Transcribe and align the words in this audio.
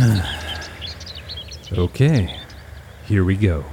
okay, 1.72 2.38
here 3.06 3.24
we 3.24 3.36
go. 3.36 3.64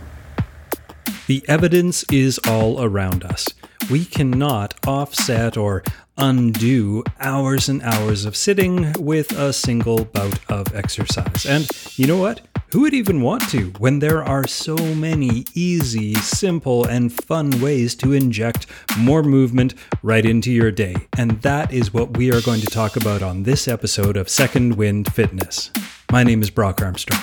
The 1.28 1.44
evidence 1.48 2.04
is 2.12 2.40
all 2.48 2.84
around 2.84 3.24
us. 3.24 3.48
We 3.90 4.04
cannot 4.04 4.74
offset 4.86 5.56
or 5.56 5.84
undo 6.18 7.04
hours 7.20 7.70
and 7.70 7.82
hours 7.84 8.26
of 8.26 8.36
sitting 8.36 8.92
with 9.00 9.32
a 9.32 9.54
single 9.54 10.06
bout 10.06 10.40
of 10.50 10.76
exercise. 10.76 11.46
And 11.46 11.70
you 11.96 12.08
know 12.08 12.18
what? 12.18 12.42
Who 12.74 12.82
would 12.82 12.94
even 12.94 13.22
want 13.22 13.50
to 13.52 13.70
when 13.78 14.00
there 14.00 14.22
are 14.24 14.46
so 14.46 14.76
many 14.76 15.46
easy, 15.54 16.16
simple, 16.16 16.84
and 16.86 17.14
fun 17.14 17.62
ways 17.62 17.96
to 17.96 18.12
inject 18.12 18.68
more 18.98 19.24
movement 19.24 19.76
right 20.04 20.26
into 20.26 20.52
your 20.52 20.72
day? 20.72 20.96
And 21.18 21.42
that 21.44 21.72
is 21.72 21.94
what 21.94 22.18
we 22.18 22.34
are 22.34 22.42
going 22.42 22.60
to 22.60 22.68
talk 22.68 22.98
about 22.98 23.22
on 23.22 23.44
this 23.44 23.70
episode 23.70 24.18
of 24.18 24.28
Second 24.28 24.76
Wind 24.76 25.14
Fitness. 25.14 25.72
My 26.10 26.24
name 26.24 26.42
is 26.42 26.50
Brock 26.50 26.82
Armstrong. 26.82 27.20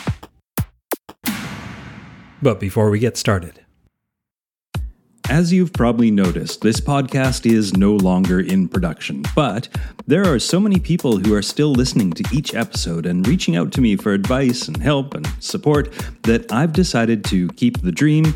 But 2.42 2.60
before 2.60 2.90
we 2.90 2.98
get 2.98 3.16
started, 3.16 3.64
as 5.30 5.54
you've 5.54 5.72
probably 5.72 6.10
noticed, 6.10 6.60
this 6.60 6.82
podcast 6.82 7.50
is 7.50 7.74
no 7.74 7.94
longer 7.94 8.38
in 8.38 8.68
production, 8.68 9.24
but 9.34 9.70
there 10.06 10.30
are 10.30 10.38
so 10.38 10.60
many 10.60 10.78
people 10.78 11.16
who 11.16 11.34
are 11.34 11.40
still 11.40 11.72
listening 11.72 12.12
to 12.12 12.24
each 12.30 12.54
episode 12.54 13.06
and 13.06 13.26
reaching 13.26 13.56
out 13.56 13.72
to 13.72 13.80
me 13.80 13.96
for 13.96 14.12
advice 14.12 14.68
and 14.68 14.82
help 14.82 15.14
and 15.14 15.26
support 15.40 15.90
that 16.24 16.52
I've 16.52 16.74
decided 16.74 17.24
to 17.24 17.48
keep 17.52 17.80
the 17.80 17.92
dream 17.92 18.34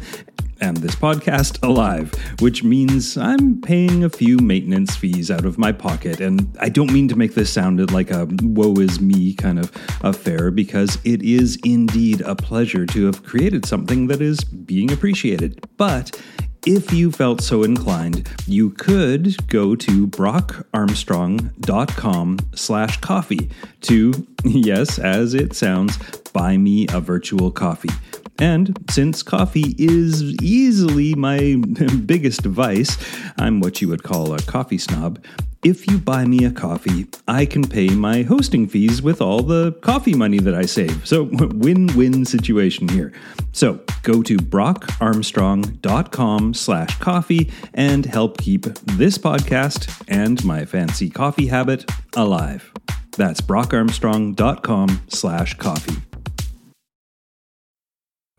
and 0.60 0.76
this 0.78 0.94
podcast 0.94 1.62
alive, 1.62 2.12
which 2.40 2.64
means 2.64 3.16
I'm 3.16 3.60
paying 3.60 4.04
a 4.04 4.10
few 4.10 4.38
maintenance 4.38 4.96
fees 4.96 5.30
out 5.30 5.44
of 5.44 5.58
my 5.58 5.72
pocket. 5.72 6.20
And 6.20 6.56
I 6.60 6.68
don't 6.68 6.92
mean 6.92 7.08
to 7.08 7.16
make 7.16 7.34
this 7.34 7.52
sound 7.52 7.90
like 7.92 8.10
a 8.10 8.28
woe 8.42 8.74
is 8.74 9.00
me 9.00 9.34
kind 9.34 9.58
of 9.58 9.72
affair, 10.02 10.50
because 10.50 10.98
it 11.04 11.22
is 11.22 11.58
indeed 11.64 12.20
a 12.22 12.34
pleasure 12.34 12.86
to 12.86 13.06
have 13.06 13.22
created 13.24 13.66
something 13.66 14.08
that 14.08 14.20
is 14.20 14.42
being 14.44 14.92
appreciated. 14.92 15.64
But 15.76 16.20
if 16.66 16.92
you 16.92 17.12
felt 17.12 17.40
so 17.40 17.62
inclined, 17.62 18.28
you 18.46 18.70
could 18.70 19.46
go 19.48 19.76
to 19.76 20.08
brockarmstrong.com 20.08 22.38
slash 22.54 23.00
coffee 23.00 23.48
to, 23.82 24.26
yes, 24.44 24.98
as 24.98 25.34
it 25.34 25.54
sounds, 25.54 25.98
buy 26.32 26.56
me 26.56 26.86
a 26.92 27.00
virtual 27.00 27.50
coffee. 27.50 27.90
And 28.38 28.78
since 28.90 29.22
coffee 29.22 29.74
is 29.78 30.22
easily 30.42 31.14
my 31.14 31.56
biggest 32.06 32.42
vice, 32.42 32.96
I'm 33.36 33.60
what 33.60 33.82
you 33.82 33.88
would 33.88 34.02
call 34.02 34.34
a 34.34 34.38
coffee 34.38 34.78
snob. 34.78 35.22
If 35.64 35.90
you 35.90 35.98
buy 35.98 36.24
me 36.24 36.44
a 36.44 36.52
coffee, 36.52 37.08
I 37.26 37.44
can 37.44 37.66
pay 37.66 37.88
my 37.88 38.22
hosting 38.22 38.68
fees 38.68 39.02
with 39.02 39.20
all 39.20 39.42
the 39.42 39.72
coffee 39.82 40.14
money 40.14 40.38
that 40.38 40.54
I 40.54 40.66
save. 40.66 41.04
So, 41.04 41.24
win 41.32 41.88
win 41.96 42.24
situation 42.24 42.88
here. 42.88 43.12
So, 43.50 43.80
go 44.04 44.22
to 44.22 44.36
brockarmstrong.com 44.36 46.54
slash 46.54 46.96
coffee 47.00 47.50
and 47.74 48.06
help 48.06 48.38
keep 48.38 48.62
this 48.62 49.18
podcast 49.18 50.04
and 50.06 50.44
my 50.44 50.64
fancy 50.64 51.10
coffee 51.10 51.48
habit 51.48 51.90
alive. 52.14 52.72
That's 53.16 53.40
brockarmstrong.com 53.40 55.02
slash 55.08 55.54
coffee. 55.54 56.07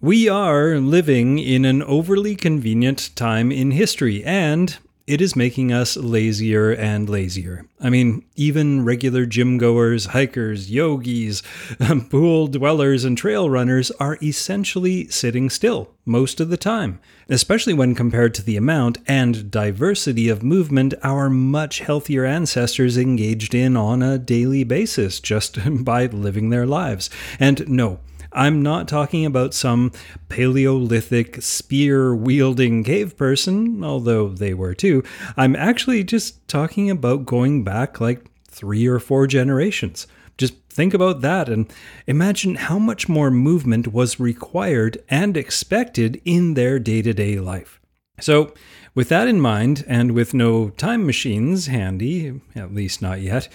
We 0.02 0.30
are 0.30 0.78
living 0.78 1.40
in 1.40 1.66
an 1.66 1.84
overly 1.84 2.34
convenient 2.34 3.14
time 3.18 3.52
in 3.52 3.72
history, 3.72 4.24
and 4.24 4.78
it 5.08 5.20
is 5.20 5.36
making 5.36 5.74
us 5.74 5.98
lazier 5.98 6.72
and 6.72 7.10
lazier. 7.10 7.66
I 7.82 7.90
mean, 7.90 8.24
even 8.38 8.86
regular 8.86 9.26
gym 9.26 9.58
goers, 9.58 10.06
hikers, 10.06 10.72
yogis, 10.72 11.44
pool 12.10 12.48
dwellers, 12.48 13.04
and 13.04 13.18
trail 13.18 13.50
runners 13.50 13.92
are 14.00 14.18
essentially 14.24 15.10
sitting 15.10 15.50
still 15.50 15.90
most 16.06 16.40
of 16.40 16.48
the 16.48 16.56
time, 16.56 17.02
especially 17.28 17.74
when 17.74 17.94
compared 17.94 18.34
to 18.36 18.42
the 18.42 18.56
amount 18.56 19.00
and 19.06 19.52
diversity 19.52 20.30
of 20.30 20.44
movement 20.44 20.94
our 21.04 21.30
much 21.30 21.80
healthier 21.80 22.24
ancestors 22.24 22.98
engaged 22.98 23.54
in 23.54 23.76
on 23.76 24.02
a 24.02 24.18
daily 24.18 24.64
basis 24.64 25.20
just 25.20 25.60
by 25.84 26.06
living 26.06 26.52
their 26.52 26.66
lives. 26.66 27.10
And 27.38 27.68
no, 27.68 28.00
I'm 28.32 28.62
not 28.62 28.88
talking 28.88 29.26
about 29.26 29.54
some 29.54 29.92
Paleolithic 30.30 31.42
spear 31.42 32.14
wielding 32.14 32.84
cave 32.84 33.18
person, 33.18 33.84
although 33.84 34.30
they 34.30 34.54
were 34.54 34.74
too. 34.74 35.04
I'm 35.36 35.56
actually 35.56 36.04
just 36.04 36.48
talking 36.48 36.90
about 36.90 37.26
going 37.26 37.64
back 37.64 38.00
like 38.00 38.26
three 38.48 38.88
or 38.88 39.00
four 39.00 39.28
generations. 39.28 40.08
Just 40.38 40.56
think 40.70 40.94
about 40.94 41.22
that 41.22 41.50
and 41.50 41.72
imagine 42.08 42.56
how 42.56 42.80
much 42.80 43.10
more 43.10 43.32
movement 43.32 43.88
was 43.88 44.20
required 44.20 45.04
and 45.10 45.36
expected 45.36 46.22
in 46.24 46.54
their 46.54 46.80
day 46.80 47.02
to 47.02 47.14
day 47.14 47.40
life. 47.40 47.80
So, 48.22 48.54
with 48.96 49.10
that 49.10 49.28
in 49.28 49.40
mind, 49.40 49.86
and 49.88 50.12
with 50.12 50.34
no 50.34 50.70
time 50.72 51.06
machines 51.06 51.68
handy, 51.68 52.42
at 52.56 52.74
least 52.74 53.02
not 53.02 53.22
yet, 53.22 53.48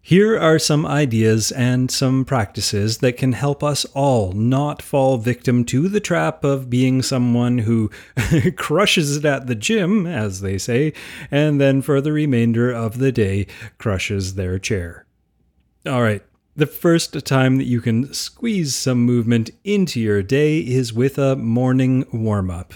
here 0.00 0.38
are 0.38 0.58
some 0.58 0.86
ideas 0.86 1.52
and 1.52 1.90
some 1.90 2.24
practices 2.24 2.98
that 2.98 3.18
can 3.18 3.32
help 3.32 3.62
us 3.62 3.84
all 3.94 4.32
not 4.32 4.80
fall 4.80 5.18
victim 5.18 5.64
to 5.66 5.86
the 5.86 6.00
trap 6.00 6.44
of 6.44 6.70
being 6.70 7.02
someone 7.02 7.58
who 7.58 7.90
crushes 8.56 9.18
it 9.18 9.24
at 9.26 9.46
the 9.46 9.54
gym, 9.54 10.06
as 10.06 10.40
they 10.40 10.56
say, 10.56 10.94
and 11.30 11.60
then 11.60 11.82
for 11.82 12.00
the 12.00 12.12
remainder 12.12 12.70
of 12.70 12.98
the 12.98 13.12
day 13.12 13.46
crushes 13.76 14.34
their 14.34 14.58
chair. 14.58 15.04
All 15.86 16.02
right. 16.02 16.22
The 16.56 16.66
first 16.66 17.24
time 17.26 17.58
that 17.58 17.64
you 17.64 17.80
can 17.80 18.12
squeeze 18.14 18.74
some 18.74 19.04
movement 19.04 19.50
into 19.62 20.00
your 20.00 20.22
day 20.22 20.58
is 20.58 20.92
with 20.92 21.18
a 21.18 21.36
morning 21.36 22.06
warm 22.12 22.50
up. 22.50 22.72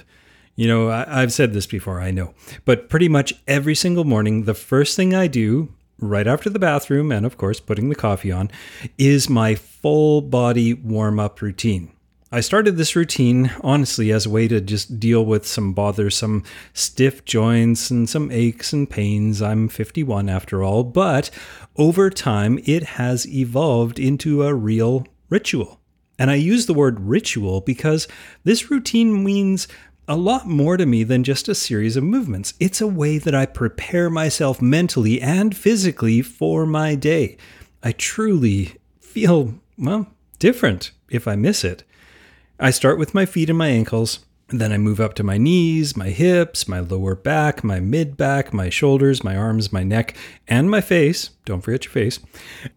You 0.54 0.68
know, 0.68 0.90
I, 0.90 1.20
have 1.20 1.32
said 1.32 1.54
this 1.54 1.66
before, 1.66 1.98
I 1.98 2.10
know, 2.10 2.34
but 2.66 2.90
pretty 2.90 3.08
much 3.08 3.32
every 3.48 3.74
single 3.74 4.04
morning, 4.04 4.44
the 4.44 4.54
first 4.54 4.96
thing 4.96 5.14
I 5.14 5.26
do 5.26 5.72
right 6.02 6.26
after 6.26 6.50
the 6.50 6.58
bathroom 6.58 7.12
and, 7.12 7.24
of 7.24 7.36
course, 7.36 7.60
putting 7.60 7.88
the 7.88 7.94
coffee 7.94 8.32
on, 8.32 8.50
is 8.98 9.30
my 9.30 9.54
full 9.54 10.20
body 10.20 10.74
warm 10.74 11.18
up 11.18 11.40
routine. 11.40 11.92
I 12.34 12.40
started 12.40 12.78
this 12.78 12.96
routine 12.96 13.52
honestly 13.60 14.10
as 14.10 14.24
a 14.24 14.30
way 14.30 14.48
to 14.48 14.58
just 14.62 14.98
deal 14.98 15.22
with 15.22 15.46
some 15.46 15.74
bothersome 15.74 16.44
stiff 16.72 17.26
joints 17.26 17.90
and 17.90 18.08
some 18.08 18.30
aches 18.30 18.72
and 18.72 18.88
pains. 18.88 19.42
I'm 19.42 19.68
51 19.68 20.30
after 20.30 20.62
all, 20.62 20.82
but 20.82 21.30
over 21.76 22.08
time 22.08 22.58
it 22.64 22.84
has 22.84 23.28
evolved 23.28 23.98
into 23.98 24.44
a 24.44 24.54
real 24.54 25.06
ritual. 25.28 25.78
And 26.18 26.30
I 26.30 26.36
use 26.36 26.64
the 26.64 26.72
word 26.72 27.00
ritual 27.00 27.60
because 27.60 28.08
this 28.44 28.70
routine 28.70 29.22
means 29.22 29.68
a 30.08 30.16
lot 30.16 30.46
more 30.46 30.76
to 30.76 30.84
me 30.84 31.04
than 31.04 31.24
just 31.24 31.48
a 31.48 31.54
series 31.54 31.96
of 31.96 32.04
movements. 32.04 32.54
It's 32.58 32.80
a 32.80 32.86
way 32.86 33.18
that 33.18 33.34
I 33.34 33.46
prepare 33.46 34.10
myself 34.10 34.60
mentally 34.60 35.20
and 35.20 35.56
physically 35.56 36.22
for 36.22 36.66
my 36.66 36.94
day. 36.94 37.36
I 37.82 37.92
truly 37.92 38.76
feel, 39.00 39.54
well, 39.78 40.08
different 40.38 40.90
if 41.08 41.28
I 41.28 41.36
miss 41.36 41.64
it. 41.64 41.84
I 42.58 42.70
start 42.70 42.98
with 42.98 43.14
my 43.14 43.26
feet 43.26 43.48
and 43.48 43.58
my 43.58 43.68
ankles. 43.68 44.20
Then 44.48 44.72
I 44.72 44.76
move 44.76 45.00
up 45.00 45.14
to 45.14 45.22
my 45.22 45.38
knees, 45.38 45.96
my 45.96 46.10
hips, 46.10 46.68
my 46.68 46.80
lower 46.80 47.14
back, 47.14 47.64
my 47.64 47.80
mid 47.80 48.16
back, 48.16 48.52
my 48.52 48.68
shoulders, 48.68 49.24
my 49.24 49.34
arms, 49.34 49.72
my 49.72 49.82
neck, 49.82 50.14
and 50.46 50.70
my 50.70 50.82
face. 50.82 51.30
Don't 51.46 51.62
forget 51.62 51.86
your 51.86 51.92
face. 51.92 52.20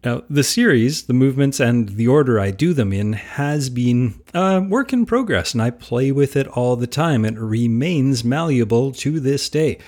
Now, 0.02 0.22
the 0.30 0.42
series, 0.42 1.02
the 1.02 1.12
movements, 1.12 1.60
and 1.60 1.90
the 1.90 2.08
order 2.08 2.40
I 2.40 2.50
do 2.50 2.72
them 2.72 2.92
in 2.92 3.12
has 3.12 3.68
been 3.68 4.20
a 4.32 4.60
work 4.60 4.92
in 4.92 5.04
progress, 5.04 5.52
and 5.52 5.62
I 5.62 5.70
play 5.70 6.12
with 6.12 6.34
it 6.34 6.48
all 6.48 6.76
the 6.76 6.86
time. 6.86 7.24
It 7.24 7.38
remains 7.38 8.24
malleable 8.24 8.92
to 8.92 9.20
this 9.20 9.50
day. 9.50 9.78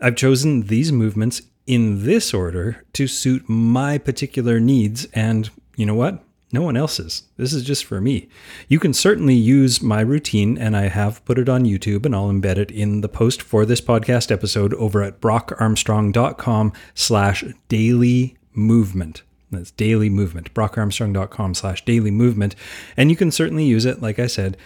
I've 0.00 0.16
chosen 0.16 0.62
these 0.62 0.90
movements 0.90 1.42
in 1.66 2.04
this 2.04 2.34
order 2.34 2.84
to 2.94 3.06
suit 3.06 3.48
my 3.48 3.98
particular 3.98 4.58
needs, 4.58 5.06
and 5.14 5.48
you 5.76 5.86
know 5.86 5.94
what? 5.94 6.24
No 6.52 6.62
one 6.62 6.76
else's. 6.76 7.24
This 7.36 7.52
is 7.52 7.62
just 7.62 7.84
for 7.84 8.00
me. 8.00 8.28
You 8.68 8.80
can 8.80 8.92
certainly 8.92 9.34
use 9.34 9.80
my 9.80 10.00
routine, 10.00 10.58
and 10.58 10.76
I 10.76 10.88
have 10.88 11.24
put 11.24 11.38
it 11.38 11.48
on 11.48 11.64
YouTube, 11.64 12.04
and 12.04 12.14
I'll 12.14 12.28
embed 12.28 12.56
it 12.56 12.70
in 12.70 13.00
the 13.00 13.08
post 13.08 13.40
for 13.40 13.64
this 13.64 13.80
podcast 13.80 14.32
episode 14.32 14.74
over 14.74 15.02
at 15.02 15.20
brockarmstrong.com 15.20 16.72
slash 16.94 17.44
daily 17.68 18.36
movement. 18.52 19.22
That's 19.50 19.70
daily 19.72 20.10
movement, 20.10 20.52
brockarmstrong.com 20.54 21.54
slash 21.54 21.84
daily 21.84 22.10
movement. 22.10 22.54
And 22.96 23.10
you 23.10 23.16
can 23.16 23.30
certainly 23.30 23.64
use 23.64 23.84
it, 23.84 24.00
like 24.00 24.18
I 24.18 24.26
said, 24.26 24.56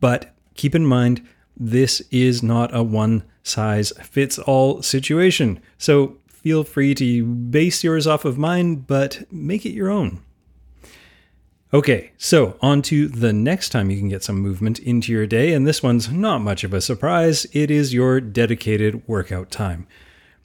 but 0.00 0.34
keep 0.54 0.74
in 0.74 0.86
mind, 0.86 1.26
this 1.56 2.02
is 2.10 2.42
not 2.42 2.74
a 2.74 2.82
one 2.82 3.24
size 3.42 3.92
fits 4.02 4.38
all 4.38 4.82
situation. 4.82 5.60
So 5.78 6.18
feel 6.28 6.64
free 6.64 6.94
to 6.96 7.24
base 7.24 7.84
yours 7.84 8.06
off 8.06 8.24
of 8.24 8.38
mine, 8.38 8.76
but 8.76 9.24
make 9.30 9.64
it 9.66 9.72
your 9.72 9.90
own. 9.90 10.20
Okay, 11.74 12.12
so 12.18 12.58
on 12.60 12.82
to 12.82 13.08
the 13.08 13.32
next 13.32 13.70
time 13.70 13.90
you 13.90 13.96
can 13.96 14.10
get 14.10 14.22
some 14.22 14.38
movement 14.38 14.78
into 14.78 15.10
your 15.10 15.26
day, 15.26 15.54
and 15.54 15.66
this 15.66 15.82
one's 15.82 16.10
not 16.10 16.42
much 16.42 16.64
of 16.64 16.74
a 16.74 16.82
surprise. 16.82 17.46
It 17.54 17.70
is 17.70 17.94
your 17.94 18.20
dedicated 18.20 19.08
workout 19.08 19.50
time. 19.50 19.86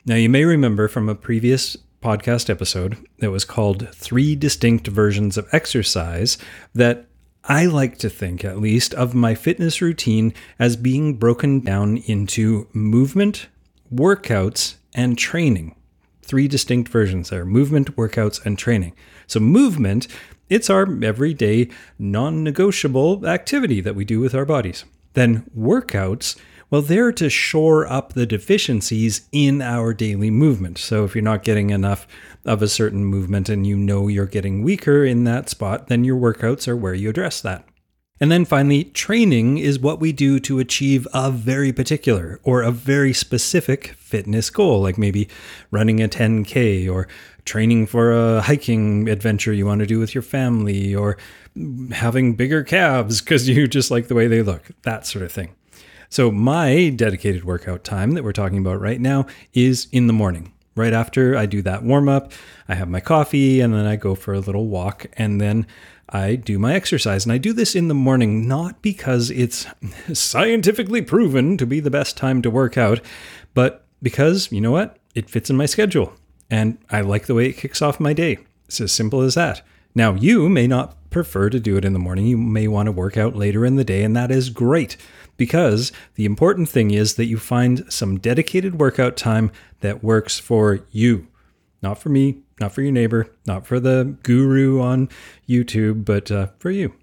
Now, 0.05 0.15
you 0.15 0.29
may 0.29 0.45
remember 0.45 0.87
from 0.87 1.09
a 1.09 1.15
previous 1.15 1.75
podcast 2.01 2.49
episode 2.49 2.97
that 3.19 3.29
was 3.29 3.43
called 3.43 3.89
Three 3.93 4.37
Distinct 4.37 4.87
Versions 4.87 5.37
of 5.37 5.49
Exercise 5.51 6.37
that 6.73 7.07
I 7.43 7.65
like 7.65 7.97
to 7.97 8.09
think, 8.09 8.45
at 8.45 8.61
least, 8.61 8.93
of 8.93 9.13
my 9.13 9.35
fitness 9.35 9.81
routine 9.81 10.33
as 10.57 10.77
being 10.77 11.15
broken 11.15 11.59
down 11.59 11.97
into 11.97 12.69
movement, 12.71 13.47
workouts, 13.93 14.75
and 14.93 15.17
training. 15.17 15.75
Three 16.21 16.47
distinct 16.47 16.89
versions 16.89 17.29
there 17.29 17.43
movement, 17.43 17.97
workouts, 17.97 18.45
and 18.45 18.57
training. 18.57 18.93
So, 19.27 19.41
movement, 19.41 20.07
it's 20.49 20.69
our 20.69 20.87
everyday, 21.03 21.69
non 21.99 22.43
negotiable 22.43 23.27
activity 23.27 23.81
that 23.81 23.95
we 23.95 24.05
do 24.05 24.19
with 24.19 24.33
our 24.33 24.45
bodies. 24.45 24.85
Then, 25.13 25.49
workouts, 25.57 26.37
well, 26.69 26.81
they're 26.81 27.13
to 27.13 27.29
shore 27.29 27.87
up 27.87 28.13
the 28.13 28.25
deficiencies 28.25 29.27
in 29.31 29.61
our 29.61 29.93
daily 29.93 30.29
movement. 30.29 30.77
So, 30.77 31.05
if 31.05 31.15
you're 31.15 31.23
not 31.23 31.43
getting 31.43 31.69
enough 31.69 32.07
of 32.45 32.61
a 32.61 32.67
certain 32.67 33.05
movement 33.05 33.49
and 33.49 33.65
you 33.65 33.77
know 33.77 34.07
you're 34.07 34.25
getting 34.25 34.63
weaker 34.63 35.03
in 35.03 35.23
that 35.25 35.49
spot, 35.49 35.87
then 35.87 36.03
your 36.03 36.17
workouts 36.17 36.67
are 36.67 36.75
where 36.75 36.93
you 36.93 37.09
address 37.09 37.41
that. 37.41 37.65
And 38.19 38.31
then 38.31 38.45
finally, 38.45 38.85
training 38.85 39.59
is 39.59 39.79
what 39.79 39.99
we 39.99 40.11
do 40.11 40.39
to 40.39 40.59
achieve 40.59 41.07
a 41.13 41.29
very 41.29 41.71
particular 41.71 42.39
or 42.43 42.63
a 42.63 42.71
very 42.71 43.13
specific 43.13 43.89
fitness 43.89 44.49
goal, 44.49 44.81
like 44.81 44.97
maybe 44.97 45.29
running 45.69 46.01
a 46.01 46.07
10K 46.07 46.91
or 46.91 47.07
training 47.47 47.87
for 47.87 48.11
a 48.11 48.41
hiking 48.41 49.09
adventure 49.09 49.53
you 49.53 49.65
want 49.65 49.79
to 49.79 49.87
do 49.87 49.99
with 49.99 50.13
your 50.13 50.21
family 50.21 50.93
or 50.93 51.17
having 51.91 52.35
bigger 52.35 52.63
calves 52.63 53.21
because 53.21 53.47
you 53.49 53.67
just 53.67 53.89
like 53.89 54.07
the 54.07 54.15
way 54.15 54.27
they 54.27 54.43
look, 54.43 54.69
that 54.83 55.07
sort 55.07 55.23
of 55.23 55.31
thing. 55.31 55.55
So, 56.09 56.31
my 56.31 56.89
dedicated 56.89 57.43
workout 57.43 57.83
time 57.83 58.11
that 58.11 58.23
we're 58.23 58.31
talking 58.31 58.59
about 58.59 58.79
right 58.79 59.01
now 59.01 59.25
is 59.53 59.87
in 59.91 60.07
the 60.07 60.13
morning. 60.13 60.53
Right 60.75 60.93
after 60.93 61.35
I 61.35 61.47
do 61.47 61.61
that 61.63 61.83
warm 61.83 62.07
up, 62.07 62.31
I 62.69 62.75
have 62.75 62.87
my 62.87 62.99
coffee 62.99 63.61
and 63.61 63.73
then 63.73 63.87
I 63.87 63.95
go 63.95 64.13
for 64.13 64.33
a 64.33 64.39
little 64.39 64.67
walk 64.67 65.07
and 65.13 65.41
then 65.41 65.65
I 66.09 66.35
do 66.35 66.59
my 66.59 66.75
exercise. 66.75 67.25
And 67.25 67.33
I 67.33 67.39
do 67.39 67.51
this 67.51 67.75
in 67.75 67.87
the 67.87 67.95
morning, 67.95 68.47
not 68.47 68.81
because 68.81 69.31
it's 69.31 69.65
scientifically 70.13 71.01
proven 71.01 71.57
to 71.57 71.65
be 71.65 71.79
the 71.79 71.89
best 71.89 72.15
time 72.15 72.41
to 72.43 72.51
work 72.51 72.77
out, 72.77 73.01
but 73.53 73.85
because, 74.01 74.51
you 74.51 74.61
know 74.61 74.71
what? 74.71 74.97
It 75.15 75.29
fits 75.29 75.49
in 75.49 75.57
my 75.57 75.65
schedule 75.65 76.13
and 76.49 76.77
I 76.89 77.01
like 77.01 77.25
the 77.25 77.33
way 77.35 77.47
it 77.47 77.57
kicks 77.57 77.81
off 77.81 77.99
my 77.99 78.13
day. 78.13 78.37
It's 78.67 78.81
as 78.81 78.91
simple 78.91 79.21
as 79.21 79.35
that. 79.35 79.61
Now, 79.95 80.13
you 80.13 80.47
may 80.49 80.67
not 80.67 80.95
prefer 81.09 81.49
to 81.49 81.59
do 81.59 81.77
it 81.77 81.85
in 81.85 81.93
the 81.93 81.99
morning. 81.99 82.27
You 82.27 82.37
may 82.37 82.67
want 82.67 82.87
to 82.87 82.91
work 82.91 83.17
out 83.17 83.35
later 83.35 83.65
in 83.65 83.75
the 83.75 83.83
day, 83.83 84.03
and 84.03 84.15
that 84.15 84.29
is 84.29 84.49
great 84.49 84.97
because 85.37 85.91
the 86.15 86.25
important 86.25 86.69
thing 86.69 86.91
is 86.91 87.15
that 87.15 87.25
you 87.25 87.37
find 87.37 87.91
some 87.91 88.19
dedicated 88.19 88.79
workout 88.79 89.17
time 89.17 89.51
that 89.79 90.03
works 90.03 90.39
for 90.39 90.81
you. 90.91 91.27
Not 91.81 91.99
for 91.99 92.09
me, 92.09 92.39
not 92.59 92.73
for 92.73 92.81
your 92.81 92.91
neighbor, 92.91 93.33
not 93.45 93.65
for 93.65 93.79
the 93.79 94.15
guru 94.23 94.81
on 94.81 95.09
YouTube, 95.47 96.05
but 96.05 96.31
uh, 96.31 96.47
for 96.59 96.71
you. 96.71 96.93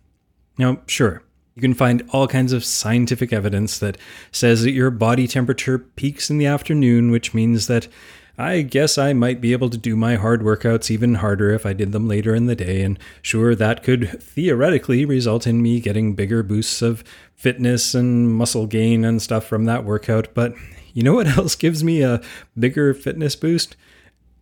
Now, 0.59 0.81
sure, 0.87 1.23
you 1.55 1.63
can 1.63 1.75
find 1.75 2.09
all 2.13 2.27
kinds 2.27 2.53
of 2.53 2.65
scientific 2.65 3.33
evidence 3.33 3.79
that 3.79 3.97
says 4.33 4.63
that 4.63 4.73
your 4.73 4.91
body 4.91 5.27
temperature 5.27 5.79
peaks 5.79 6.31
in 6.31 6.39
the 6.39 6.47
afternoon, 6.47 7.11
which 7.11 7.35
means 7.35 7.69
that 7.69 7.89
I 8.37 8.63
guess 8.63 8.99
I 8.99 9.13
might 9.13 9.41
be 9.41 9.53
able 9.53 9.71
to 9.71 9.79
do 9.79 9.95
my 9.95 10.17
hard 10.17 10.43
workouts 10.43 10.91
even 10.91 11.17
harder 11.17 11.51
if 11.51 11.65
I 11.65 11.73
did 11.73 11.93
them 11.93 12.09
later 12.09 12.35
in 12.35 12.47
the 12.47 12.57
day. 12.57 12.83
And 12.83 12.99
sure, 13.23 13.55
that 13.55 13.85
could 13.85 14.21
theoretically 14.21 15.05
result 15.05 15.47
in 15.47 15.63
me 15.63 15.81
getting 15.81 16.15
bigger 16.15 16.43
boosts 16.43 16.83
of 16.83 17.05
fitness 17.37 17.95
and 17.95 18.35
muscle 18.35 18.67
gain 18.67 19.05
and 19.05 19.23
stuff 19.23 19.47
from 19.47 19.67
that 19.67 19.85
workout. 19.85 20.29
But 20.35 20.55
you 20.93 21.05
know 21.05 21.15
what 21.15 21.27
else 21.39 21.55
gives 21.55 21.85
me 21.85 22.03
a 22.03 22.21
bigger 22.59 22.93
fitness 22.93 23.37
boost? 23.37 23.77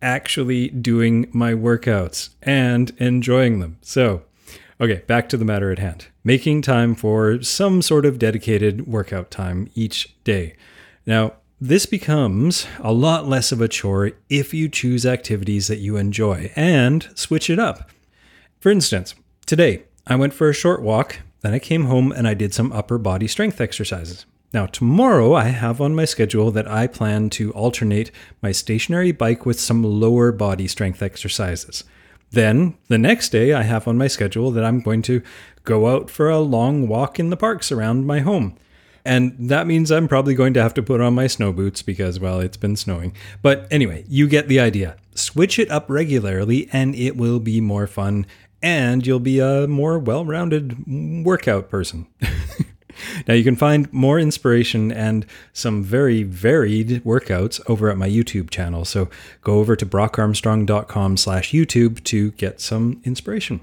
Actually 0.01 0.69
doing 0.69 1.29
my 1.31 1.53
workouts 1.53 2.29
and 2.41 2.91
enjoying 2.97 3.59
them. 3.59 3.77
So, 3.81 4.23
okay, 4.81 5.03
back 5.05 5.29
to 5.29 5.37
the 5.37 5.45
matter 5.45 5.71
at 5.71 5.79
hand. 5.79 6.07
Making 6.23 6.63
time 6.63 6.95
for 6.95 7.43
some 7.43 7.83
sort 7.83 8.05
of 8.05 8.17
dedicated 8.17 8.87
workout 8.87 9.29
time 9.29 9.69
each 9.75 10.15
day. 10.23 10.55
Now, 11.05 11.33
this 11.63 11.85
becomes 11.85 12.67
a 12.81 12.91
lot 12.91 13.25
less 13.25 13.53
of 13.53 13.61
a 13.61 13.69
chore 13.69 14.11
if 14.27 14.53
you 14.53 14.67
choose 14.67 15.05
activities 15.05 15.69
that 15.69 15.77
you 15.77 15.95
enjoy 15.95 16.51
and 16.57 17.07
switch 17.15 17.49
it 17.49 17.57
up. 17.57 17.89
For 18.59 18.69
instance, 18.69 19.15
today 19.45 19.83
I 20.05 20.17
went 20.17 20.33
for 20.33 20.49
a 20.49 20.53
short 20.53 20.81
walk, 20.81 21.19
then 21.39 21.53
I 21.53 21.59
came 21.59 21.85
home 21.85 22.11
and 22.11 22.27
I 22.27 22.33
did 22.33 22.53
some 22.53 22.73
upper 22.73 22.97
body 22.97 23.29
strength 23.29 23.61
exercises. 23.61 24.25
Now, 24.53 24.65
tomorrow 24.65 25.35
I 25.35 25.45
have 25.45 25.79
on 25.79 25.95
my 25.95 26.03
schedule 26.03 26.51
that 26.51 26.69
I 26.69 26.85
plan 26.85 27.29
to 27.31 27.53
alternate 27.53 28.11
my 28.41 28.51
stationary 28.51 29.13
bike 29.13 29.45
with 29.45 29.57
some 29.57 29.85
lower 29.85 30.33
body 30.33 30.67
strength 30.67 31.01
exercises. 31.01 31.85
Then, 32.31 32.75
the 32.89 32.97
next 32.97 33.29
day, 33.29 33.53
I 33.53 33.61
have 33.61 33.87
on 33.87 33.97
my 33.97 34.07
schedule 34.07 34.51
that 34.51 34.65
I'm 34.65 34.81
going 34.81 35.01
to 35.03 35.21
go 35.63 35.87
out 35.87 36.09
for 36.09 36.29
a 36.29 36.39
long 36.39 36.89
walk 36.89 37.21
in 37.21 37.29
the 37.29 37.37
parks 37.37 37.71
around 37.71 38.05
my 38.05 38.19
home. 38.19 38.57
And 39.05 39.35
that 39.49 39.67
means 39.67 39.91
I'm 39.91 40.07
probably 40.07 40.33
going 40.33 40.53
to 40.53 40.61
have 40.61 40.73
to 40.75 40.83
put 40.83 41.01
on 41.01 41.13
my 41.13 41.27
snow 41.27 41.51
boots 41.51 41.81
because, 41.81 42.19
well, 42.19 42.39
it's 42.39 42.57
been 42.57 42.75
snowing. 42.75 43.15
But 43.41 43.67
anyway, 43.69 44.05
you 44.07 44.27
get 44.27 44.47
the 44.47 44.59
idea. 44.59 44.95
Switch 45.13 45.59
it 45.59 45.69
up 45.69 45.89
regularly 45.89 46.69
and 46.71 46.95
it 46.95 47.17
will 47.17 47.39
be 47.39 47.59
more 47.59 47.87
fun 47.87 48.25
and 48.61 49.05
you'll 49.05 49.19
be 49.19 49.39
a 49.39 49.67
more 49.67 49.99
well 49.99 50.25
rounded 50.25 50.85
workout 51.25 51.69
person. 51.69 52.07
now 53.27 53.33
you 53.33 53.43
can 53.43 53.57
find 53.57 53.91
more 53.91 54.17
inspiration 54.17 54.91
and 54.91 55.25
some 55.51 55.83
very 55.83 56.23
varied 56.23 57.03
workouts 57.03 57.59
over 57.67 57.89
at 57.89 57.97
my 57.97 58.09
YouTube 58.09 58.49
channel. 58.49 58.85
So 58.85 59.09
go 59.41 59.59
over 59.59 59.75
to 59.75 59.85
brockarmstrong.com 59.85 61.17
slash 61.17 61.51
YouTube 61.51 62.03
to 62.05 62.31
get 62.31 62.61
some 62.61 63.01
inspiration. 63.03 63.59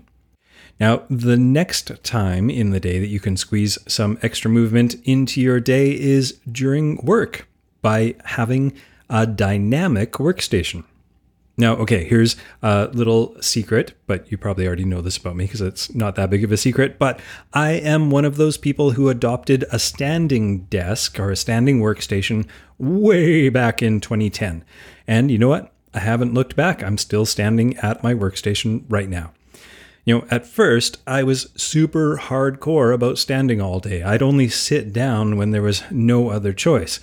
Now, 0.80 1.02
the 1.10 1.36
next 1.36 1.92
time 2.02 2.48
in 2.48 2.70
the 2.70 2.80
day 2.80 2.98
that 2.98 3.08
you 3.08 3.20
can 3.20 3.36
squeeze 3.36 3.76
some 3.86 4.18
extra 4.22 4.50
movement 4.50 4.94
into 5.04 5.40
your 5.40 5.60
day 5.60 5.92
is 5.92 6.40
during 6.50 6.96
work 7.04 7.46
by 7.82 8.14
having 8.24 8.72
a 9.10 9.26
dynamic 9.26 10.12
workstation. 10.12 10.84
Now, 11.58 11.74
okay, 11.74 12.04
here's 12.04 12.36
a 12.62 12.88
little 12.94 13.36
secret, 13.42 13.92
but 14.06 14.30
you 14.32 14.38
probably 14.38 14.66
already 14.66 14.86
know 14.86 15.02
this 15.02 15.18
about 15.18 15.36
me 15.36 15.44
because 15.44 15.60
it's 15.60 15.94
not 15.94 16.14
that 16.14 16.30
big 16.30 16.42
of 16.42 16.52
a 16.52 16.56
secret. 16.56 16.98
But 16.98 17.20
I 17.52 17.72
am 17.72 18.10
one 18.10 18.24
of 18.24 18.36
those 18.36 18.56
people 18.56 18.92
who 18.92 19.10
adopted 19.10 19.66
a 19.70 19.78
standing 19.78 20.60
desk 20.64 21.20
or 21.20 21.30
a 21.30 21.36
standing 21.36 21.80
workstation 21.80 22.46
way 22.78 23.50
back 23.50 23.82
in 23.82 24.00
2010. 24.00 24.64
And 25.06 25.30
you 25.30 25.36
know 25.36 25.48
what? 25.48 25.70
I 25.92 25.98
haven't 25.98 26.32
looked 26.32 26.56
back. 26.56 26.82
I'm 26.82 26.96
still 26.96 27.26
standing 27.26 27.76
at 27.78 28.02
my 28.02 28.14
workstation 28.14 28.84
right 28.88 29.08
now. 29.08 29.34
You 30.04 30.18
know, 30.18 30.26
at 30.30 30.46
first, 30.46 30.98
I 31.06 31.22
was 31.22 31.50
super 31.56 32.16
hardcore 32.16 32.94
about 32.94 33.18
standing 33.18 33.60
all 33.60 33.80
day. 33.80 34.02
I'd 34.02 34.22
only 34.22 34.48
sit 34.48 34.92
down 34.92 35.36
when 35.36 35.50
there 35.50 35.62
was 35.62 35.82
no 35.90 36.30
other 36.30 36.52
choice. 36.52 37.00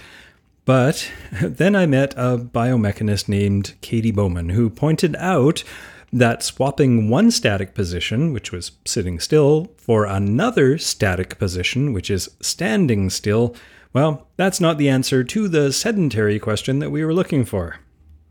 But 0.66 1.10
then 1.42 1.76
I 1.76 1.86
met 1.86 2.14
a 2.16 2.38
biomechanist 2.38 3.30
named 3.30 3.76
Katy 3.82 4.12
Bowman 4.12 4.50
who 4.50 4.70
pointed 4.70 5.16
out 5.18 5.64
that 6.12 6.44
swapping 6.44 7.10
one 7.10 7.32
static 7.32 7.74
position, 7.74 8.34
which 8.34 8.52
was 8.52 8.72
sitting 8.86 9.20
still, 9.20 9.72
for 9.78 10.06
another 10.06 10.78
static 10.78 11.38
position, 11.38 11.94
which 11.94 12.10
is 12.10 12.30
standing 12.42 13.10
still, 13.10 13.56
well, 13.94 14.28
that's 14.38 14.62
not 14.62 14.78
the 14.78 14.90
answer 14.90 15.24
to 15.24 15.48
the 15.48 15.72
sedentary 15.72 16.40
question 16.40 16.80
that 16.80 16.92
we 16.92 17.04
were 17.04 17.14
looking 17.14 17.46
for. 17.46 17.78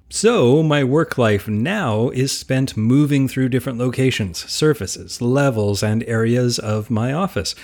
So, 0.09 0.63
my 0.63 0.85
work 0.85 1.19
life 1.19 1.49
now 1.49 2.11
is 2.11 2.31
spent 2.31 2.77
moving 2.77 3.27
through 3.27 3.49
different 3.49 3.79
locations, 3.79 4.49
surfaces, 4.51 5.21
levels, 5.21 5.83
and 5.83 6.05
areas 6.05 6.61
of 6.61 6.91
my 6.91 7.13
office. 7.13 7.57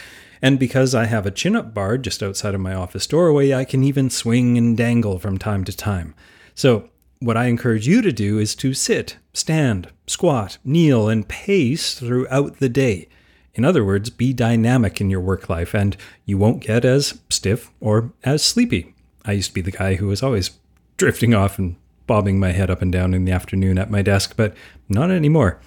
And 0.43 0.59
because 0.59 0.93
I 0.93 1.05
have 1.07 1.25
a 1.25 1.31
chin 1.31 1.55
up 1.55 1.73
bar 1.73 1.99
just 1.99 2.21
outside 2.21 2.55
of 2.57 2.61
my 2.61 2.75
office 2.75 3.07
doorway, 3.07 3.55
I 3.55 3.65
can 3.65 3.85
even 3.85 4.11
swing 4.11 4.59
and 4.59 4.77
dangle 4.77 5.21
from 5.21 5.39
time 5.39 5.63
to 5.65 5.77
time. 5.77 6.17
So, 6.57 6.91
what 7.21 7.37
I 7.37 7.45
encourage 7.45 7.87
you 7.87 8.03
to 8.03 8.11
do 8.11 8.41
is 8.41 8.57
to 8.57 8.75
sit, 8.75 9.19
stand, 9.33 9.91
squat, 10.09 10.59
kneel, 10.65 11.09
and 11.09 11.29
pace 11.29 11.95
throughout 11.95 12.59
the 12.59 12.69
day. 12.69 13.09
In 13.55 13.65
other 13.65 13.85
words, 13.85 14.11
be 14.11 14.33
dynamic 14.33 15.01
in 15.01 15.11
your 15.11 15.21
work 15.21 15.49
life 15.49 15.75
and 15.75 15.97
you 16.25 16.39
won't 16.39 16.65
get 16.65 16.85
as 16.85 17.21
stiff 17.31 17.71
or 17.81 18.13
as 18.25 18.43
sleepy. 18.43 18.97
I 19.25 19.33
used 19.33 19.51
to 19.51 19.55
be 19.55 19.61
the 19.61 19.71
guy 19.71 19.95
who 19.95 20.09
was 20.09 20.25
always 20.25 20.51
drifting 20.97 21.35
off 21.35 21.61
and 21.61 21.77
bobbing 22.07 22.39
my 22.39 22.53
head 22.53 22.71
up 22.71 22.83
and 22.83 22.93
down 22.93 23.15
in 23.15 23.25
the 23.25 23.33
afternoon 23.33 23.79
at 23.79 23.91
my 23.91 24.03
desk, 24.03 24.35
but 24.37 24.55
not 24.89 25.11
anymore. 25.11 25.61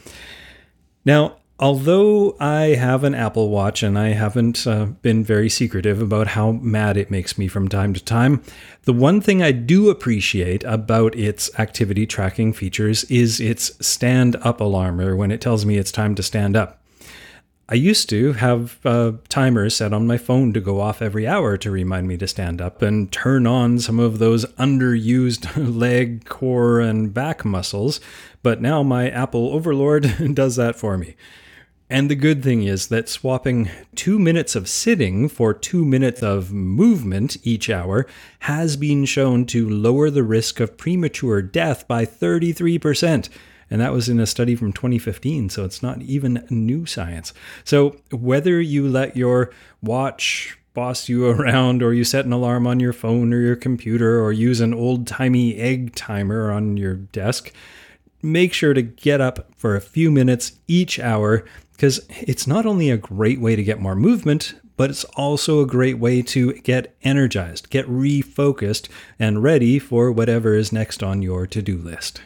Now, 1.05 1.37
although 1.59 2.35
I 2.39 2.75
have 2.75 3.03
an 3.03 3.15
Apple 3.15 3.49
Watch 3.49 3.83
and 3.83 3.97
I 3.97 4.09
haven't 4.09 4.67
uh, 4.67 4.85
been 4.85 5.23
very 5.23 5.49
secretive 5.49 6.01
about 6.01 6.27
how 6.27 6.53
mad 6.53 6.97
it 6.97 7.11
makes 7.11 7.37
me 7.37 7.47
from 7.47 7.67
time 7.67 7.93
to 7.93 8.03
time, 8.03 8.41
the 8.83 8.93
one 8.93 9.21
thing 9.21 9.41
I 9.41 9.51
do 9.51 9.89
appreciate 9.89 10.63
about 10.63 11.15
its 11.15 11.49
activity 11.59 12.05
tracking 12.05 12.53
features 12.53 13.03
is 13.05 13.39
its 13.39 13.71
stand 13.85 14.35
up 14.37 14.59
alarm, 14.59 14.99
or 14.99 15.15
when 15.15 15.31
it 15.31 15.41
tells 15.41 15.65
me 15.65 15.77
it's 15.77 15.91
time 15.91 16.15
to 16.15 16.23
stand 16.23 16.55
up. 16.55 16.81
I 17.67 17.73
used 17.73 18.09
to 18.09 18.33
have 18.33 18.77
a 18.85 19.15
timer 19.27 19.71
set 19.71 19.91
on 19.91 20.05
my 20.05 20.19
phone 20.19 20.53
to 20.53 20.61
go 20.61 20.79
off 20.79 21.01
every 21.01 21.25
hour 21.25 21.57
to 21.57 21.71
remind 21.71 22.07
me 22.07 22.15
to 22.17 22.27
stand 22.27 22.61
up 22.61 22.83
and 22.83 23.11
turn 23.11 23.47
on 23.47 23.79
some 23.79 23.99
of 23.99 24.19
those 24.19 24.45
underused 24.53 25.51
leg, 25.79 26.25
core, 26.25 26.79
and 26.79 27.11
back 27.11 27.43
muscles, 27.43 27.99
but 28.43 28.61
now 28.61 28.83
my 28.83 29.09
Apple 29.09 29.51
Overlord 29.51 30.33
does 30.35 30.57
that 30.57 30.75
for 30.75 30.95
me. 30.95 31.15
And 31.89 32.09
the 32.09 32.15
good 32.15 32.43
thing 32.43 32.61
is 32.63 32.87
that 32.89 33.09
swapping 33.09 33.71
two 33.95 34.19
minutes 34.19 34.55
of 34.55 34.69
sitting 34.69 35.27
for 35.27 35.51
two 35.51 35.85
minutes 35.85 36.21
of 36.21 36.51
movement 36.51 37.37
each 37.43 37.69
hour 37.71 38.05
has 38.39 38.77
been 38.77 39.05
shown 39.05 39.45
to 39.47 39.67
lower 39.67 40.11
the 40.11 40.23
risk 40.23 40.59
of 40.59 40.77
premature 40.77 41.41
death 41.41 41.87
by 41.87 42.05
33%. 42.05 43.29
And 43.69 43.81
that 43.81 43.93
was 43.93 44.09
in 44.09 44.19
a 44.19 44.27
study 44.27 44.55
from 44.55 44.73
2015, 44.73 45.49
so 45.49 45.63
it's 45.65 45.81
not 45.81 46.01
even 46.01 46.45
new 46.49 46.85
science. 46.85 47.33
So 47.63 47.97
whether 48.11 48.61
you 48.61 48.87
let 48.87 49.17
your 49.17 49.51
watch 49.81 50.57
boss 50.73 51.09
you 51.09 51.25
around, 51.29 51.81
or 51.81 51.93
you 51.93 52.03
set 52.03 52.25
an 52.25 52.33
alarm 52.33 52.67
on 52.67 52.79
your 52.79 52.93
phone 52.93 53.33
or 53.33 53.39
your 53.39 53.55
computer, 53.55 54.21
or 54.21 54.31
use 54.31 54.59
an 54.59 54.73
old 54.73 55.07
timey 55.07 55.55
egg 55.55 55.95
timer 55.95 56.51
on 56.51 56.77
your 56.77 56.95
desk, 56.95 57.51
make 58.21 58.53
sure 58.53 58.73
to 58.73 58.81
get 58.81 59.21
up 59.21 59.47
for 59.55 59.75
a 59.75 59.81
few 59.81 60.11
minutes 60.11 60.53
each 60.67 60.99
hour 60.99 61.45
because 61.71 62.05
it's 62.09 62.47
not 62.47 62.65
only 62.65 62.89
a 62.89 62.97
great 62.97 63.39
way 63.39 63.55
to 63.55 63.63
get 63.63 63.81
more 63.81 63.95
movement, 63.95 64.55
but 64.77 64.89
it's 64.89 65.03
also 65.15 65.61
a 65.61 65.67
great 65.67 65.97
way 65.97 66.21
to 66.21 66.53
get 66.53 66.95
energized, 67.03 67.69
get 67.69 67.85
refocused, 67.87 68.87
and 69.19 69.43
ready 69.43 69.79
for 69.79 70.11
whatever 70.11 70.53
is 70.53 70.71
next 70.71 71.03
on 71.03 71.21
your 71.21 71.45
to 71.47 71.61
do 71.61 71.77
list. 71.77 72.21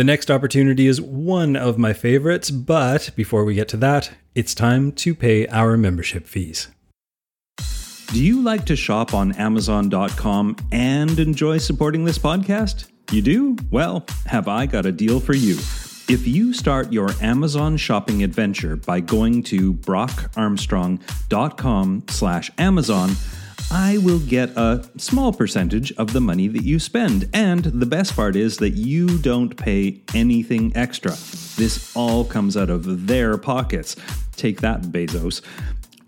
The 0.00 0.04
next 0.04 0.30
opportunity 0.30 0.86
is 0.86 0.98
one 0.98 1.56
of 1.56 1.76
my 1.76 1.92
favorites, 1.92 2.50
but 2.50 3.10
before 3.16 3.44
we 3.44 3.54
get 3.54 3.68
to 3.68 3.76
that, 3.76 4.10
it's 4.34 4.54
time 4.54 4.92
to 4.92 5.14
pay 5.14 5.46
our 5.48 5.76
membership 5.76 6.26
fees. 6.26 6.68
Do 8.06 8.24
you 8.24 8.40
like 8.40 8.64
to 8.64 8.76
shop 8.76 9.12
on 9.12 9.32
Amazon.com 9.32 10.56
and 10.72 11.18
enjoy 11.18 11.58
supporting 11.58 12.06
this 12.06 12.18
podcast? 12.18 12.90
You 13.12 13.20
do? 13.20 13.58
Well, 13.70 14.06
have 14.24 14.48
I 14.48 14.64
got 14.64 14.86
a 14.86 14.92
deal 14.92 15.20
for 15.20 15.34
you. 15.34 15.56
If 16.08 16.26
you 16.26 16.54
start 16.54 16.94
your 16.94 17.10
Amazon 17.20 17.76
shopping 17.76 18.22
adventure 18.22 18.76
by 18.76 19.00
going 19.00 19.42
to 19.42 19.74
brockarmstrong.com 19.74 22.04
slash 22.08 22.50
Amazon, 22.56 23.10
I 23.72 23.98
will 23.98 24.18
get 24.18 24.50
a 24.56 24.84
small 24.96 25.32
percentage 25.32 25.92
of 25.92 26.12
the 26.12 26.20
money 26.20 26.48
that 26.48 26.64
you 26.64 26.80
spend. 26.80 27.28
And 27.32 27.64
the 27.64 27.86
best 27.86 28.16
part 28.16 28.34
is 28.34 28.56
that 28.56 28.70
you 28.70 29.18
don't 29.18 29.56
pay 29.56 30.02
anything 30.12 30.76
extra. 30.76 31.12
This 31.56 31.94
all 31.94 32.24
comes 32.24 32.56
out 32.56 32.68
of 32.68 33.06
their 33.06 33.38
pockets. 33.38 33.94
Take 34.34 34.60
that, 34.62 34.82
Bezos. 34.82 35.42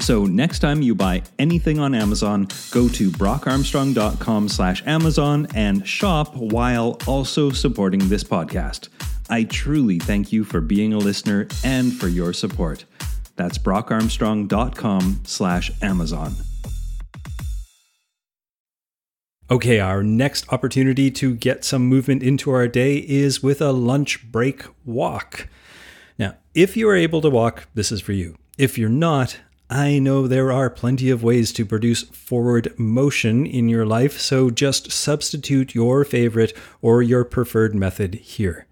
So 0.01 0.25
next 0.27 0.59
time 0.59 0.83
you 0.83 0.97
buy 0.97 1.23
anything 1.39 1.79
on 1.79 1.95
Amazon, 1.95 2.49
go 2.73 2.89
to 2.89 3.11
brockarmstrong.com 3.11 4.49
slash 4.49 4.83
Amazon 4.85 5.47
and 5.55 5.87
shop 5.87 6.35
while 6.35 6.99
also 7.07 7.51
supporting 7.51 8.09
this 8.09 8.25
podcast. 8.25 8.89
I 9.31 9.45
truly 9.45 10.01
thank 10.01 10.33
you 10.33 10.43
for 10.43 10.61
being 10.61 10.93
a 10.93 10.99
listener 10.99 11.47
and 11.63 11.93
for 11.93 12.09
your 12.09 12.33
support. 12.33 12.85
That's 13.37 13.59
brockarmstrong.com 13.59 15.21
slash 15.25 15.71
Amazon. 15.81 16.35
Okay, 19.53 19.81
our 19.81 20.03
next 20.03 20.51
opportunity 20.51 21.11
to 21.11 21.35
get 21.35 21.63
some 21.63 21.87
movement 21.87 22.23
into 22.23 22.51
our 22.51 22.67
day 22.67 22.97
is 22.97 23.43
with 23.43 23.61
a 23.61 23.71
lunch 23.71 24.33
break 24.33 24.65
walk. 24.87 25.47
Now, 26.19 26.37
if 26.55 26.75
you 26.75 26.89
are 26.89 26.97
able 26.97 27.21
to 27.21 27.29
walk, 27.29 27.69
this 27.75 27.93
is 27.93 28.01
for 28.01 28.13
you. 28.13 28.39
If 28.57 28.79
you're 28.79 28.89
not, 28.89 29.41
I 29.69 29.99
know 29.99 30.27
there 30.27 30.51
are 30.51 30.71
plenty 30.71 31.11
of 31.11 31.23
ways 31.23 31.53
to 31.53 31.67
produce 31.67 32.03
forward 32.05 32.73
motion 32.79 33.45
in 33.45 33.69
your 33.69 33.85
life, 33.85 34.19
so 34.19 34.49
just 34.49 34.91
substitute 34.91 35.75
your 35.75 36.03
favorite 36.07 36.57
or 36.81 37.03
your 37.03 37.23
preferred 37.23 37.75
method 37.75 38.15
here. 38.15 38.67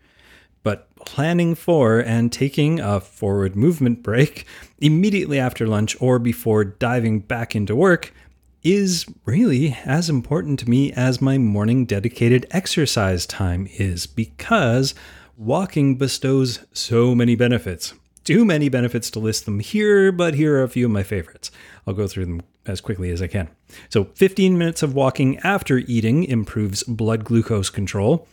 But 0.62 0.94
planning 0.94 1.54
for 1.54 1.98
and 1.98 2.32
taking 2.32 2.80
a 2.80 3.00
forward 3.00 3.54
movement 3.54 4.02
break 4.02 4.46
immediately 4.78 5.38
after 5.38 5.66
lunch 5.66 5.94
or 6.00 6.18
before 6.18 6.64
diving 6.64 7.20
back 7.20 7.54
into 7.54 7.76
work 7.76 8.14
is 8.62 9.06
really 9.24 9.76
as 9.84 10.10
important 10.10 10.58
to 10.58 10.68
me 10.68 10.92
as 10.92 11.20
my 11.20 11.38
morning 11.38 11.84
dedicated 11.84 12.46
exercise 12.50 13.26
time 13.26 13.68
is 13.78 14.06
because 14.06 14.94
walking 15.36 15.96
bestows 15.96 16.64
so 16.72 17.14
many 17.14 17.34
benefits 17.34 17.94
too 18.24 18.44
many 18.44 18.68
benefits 18.68 19.10
to 19.10 19.18
list 19.18 19.44
them 19.44 19.60
here, 19.60 20.12
but 20.12 20.34
here 20.34 20.56
are 20.56 20.62
a 20.62 20.68
few 20.68 20.86
of 20.86 20.92
my 20.92 21.02
favorites. 21.02 21.50
I'll 21.86 21.94
go 21.94 22.06
through 22.06 22.26
them 22.26 22.42
as 22.66 22.80
quickly 22.80 23.10
as 23.10 23.22
I 23.22 23.26
can. 23.26 23.48
So, 23.88 24.04
15 24.14 24.58
minutes 24.58 24.82
of 24.82 24.94
walking 24.94 25.38
after 25.38 25.78
eating 25.78 26.24
improves 26.24 26.82
blood 26.84 27.24
glucose 27.24 27.70
control. 27.70 28.28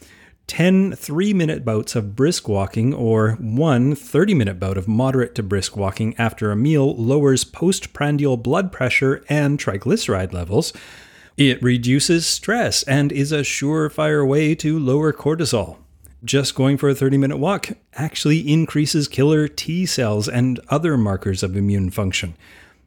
10 0.48 0.94
three 0.94 1.34
minute 1.34 1.64
bouts 1.64 1.96
of 1.96 2.16
brisk 2.16 2.48
walking 2.48 2.94
or 2.94 3.34
one 3.34 3.96
30 3.96 4.34
minute 4.34 4.60
bout 4.60 4.78
of 4.78 4.88
moderate 4.88 5.36
to 5.36 5.44
brisk 5.44 5.78
walking 5.78 6.16
after 6.18 6.52
a 6.52 6.56
meal 6.56 6.96
lowers 6.96 7.44
postprandial 7.44 8.38
blood 8.38 8.72
pressure 8.72 9.24
and 9.30 9.60
triglyceride 9.60 10.34
levels. 10.34 10.74
It 11.36 11.62
reduces 11.62 12.26
stress 12.26 12.84
and 12.84 13.12
is 13.12 13.32
a 13.32 13.42
surefire 13.42 14.28
way 14.28 14.56
to 14.56 14.80
lower 14.80 15.14
cortisol 15.14 15.78
just 16.24 16.56
going 16.56 16.78
for 16.78 16.90
a 16.90 16.96
30 16.96 17.18
minute 17.18 17.38
walk 17.38 17.70
actually 17.94 18.52
increases 18.52 19.08
killer 19.08 19.48
T 19.48 19.86
cells 19.86 20.28
and 20.28 20.60
other 20.70 20.98
markers 20.98 21.44
of 21.44 21.56
immune 21.56 21.90
function. 21.90 22.36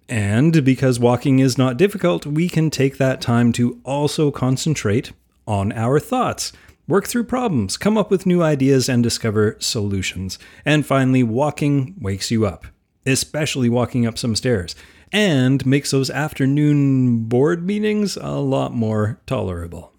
And 0.08 0.64
because 0.64 0.98
walking 0.98 1.38
is 1.38 1.56
not 1.56 1.76
difficult, 1.76 2.26
we 2.26 2.48
can 2.48 2.70
take 2.70 2.98
that 2.98 3.20
time 3.20 3.52
to 3.52 3.80
also 3.84 4.30
concentrate 4.30 5.12
on 5.46 5.72
our 5.72 6.00
thoughts, 6.00 6.52
work 6.90 7.06
through 7.06 7.24
problems, 7.24 7.76
come 7.76 7.96
up 7.96 8.10
with 8.10 8.26
new 8.26 8.42
ideas, 8.42 8.88
and 8.88 9.02
discover 9.02 9.56
solutions. 9.60 10.38
And 10.64 10.84
finally, 10.84 11.22
walking 11.22 11.94
wakes 12.00 12.30
you 12.30 12.44
up, 12.44 12.66
especially 13.06 13.68
walking 13.68 14.06
up 14.06 14.18
some 14.18 14.36
stairs, 14.36 14.74
and 15.12 15.64
makes 15.64 15.92
those 15.92 16.10
afternoon 16.10 17.24
board 17.24 17.64
meetings 17.64 18.16
a 18.16 18.32
lot 18.32 18.74
more 18.74 19.20
tolerable. 19.26 19.92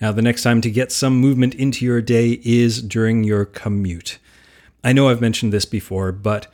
Now, 0.00 0.10
the 0.10 0.22
next 0.22 0.42
time 0.42 0.60
to 0.62 0.70
get 0.70 0.90
some 0.90 1.18
movement 1.18 1.54
into 1.54 1.84
your 1.84 2.00
day 2.00 2.40
is 2.42 2.82
during 2.82 3.22
your 3.22 3.44
commute. 3.44 4.18
I 4.82 4.92
know 4.92 5.08
I've 5.08 5.20
mentioned 5.20 5.52
this 5.52 5.64
before, 5.64 6.10
but 6.10 6.48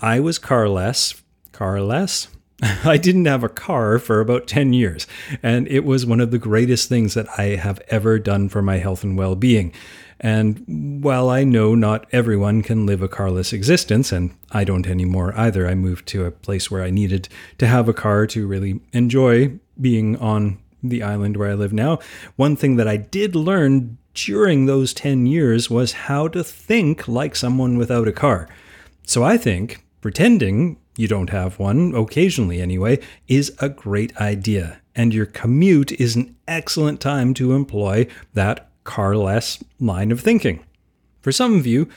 I 0.00 0.20
was 0.20 0.38
carless. 0.38 1.22
Carless? 1.52 2.28
I 2.84 2.96
didn't 2.96 3.24
have 3.24 3.44
a 3.44 3.48
car 3.48 3.98
for 3.98 4.20
about 4.20 4.46
10 4.46 4.72
years, 4.72 5.06
and 5.42 5.66
it 5.68 5.84
was 5.84 6.06
one 6.06 6.20
of 6.20 6.30
the 6.30 6.38
greatest 6.38 6.88
things 6.88 7.14
that 7.14 7.26
I 7.38 7.56
have 7.56 7.80
ever 7.88 8.18
done 8.18 8.48
for 8.48 8.62
my 8.62 8.78
health 8.78 9.02
and 9.02 9.18
well 9.18 9.34
being. 9.34 9.72
And 10.20 11.02
while 11.02 11.28
I 11.28 11.44
know 11.44 11.74
not 11.74 12.06
everyone 12.12 12.62
can 12.62 12.86
live 12.86 13.02
a 13.02 13.08
carless 13.08 13.52
existence, 13.52 14.12
and 14.12 14.34
I 14.52 14.64
don't 14.64 14.86
anymore 14.86 15.34
either, 15.36 15.66
I 15.66 15.74
moved 15.74 16.06
to 16.08 16.24
a 16.24 16.30
place 16.30 16.70
where 16.70 16.82
I 16.82 16.90
needed 16.90 17.28
to 17.58 17.66
have 17.66 17.88
a 17.88 17.92
car 17.92 18.26
to 18.28 18.46
really 18.46 18.80
enjoy 18.92 19.58
being 19.80 20.16
on 20.16 20.58
the 20.82 21.02
island 21.02 21.36
where 21.36 21.50
I 21.50 21.54
live 21.54 21.72
now, 21.72 21.98
one 22.36 22.56
thing 22.56 22.76
that 22.76 22.86
I 22.86 22.96
did 22.96 23.34
learn 23.34 23.98
during 24.14 24.66
those 24.66 24.94
10 24.94 25.26
years 25.26 25.68
was 25.68 25.92
how 25.92 26.28
to 26.28 26.44
think 26.44 27.08
like 27.08 27.34
someone 27.34 27.76
without 27.76 28.06
a 28.06 28.12
car. 28.12 28.48
So 29.04 29.24
I 29.24 29.36
think 29.36 29.83
pretending 30.04 30.76
you 30.98 31.08
don't 31.08 31.30
have 31.30 31.58
one, 31.58 31.94
occasionally 31.94 32.60
anyway, 32.60 32.98
is 33.26 33.50
a 33.58 33.70
great 33.70 34.14
idea. 34.18 34.78
And 34.94 35.14
your 35.14 35.24
commute 35.24 35.92
is 35.92 36.14
an 36.14 36.36
excellent 36.46 37.00
time 37.00 37.32
to 37.32 37.54
employ 37.54 38.08
that 38.34 38.68
carless 38.84 39.64
line 39.80 40.12
of 40.12 40.20
thinking. 40.20 40.62
For 41.22 41.32
some 41.32 41.54
of 41.54 41.66
you, 41.66 41.88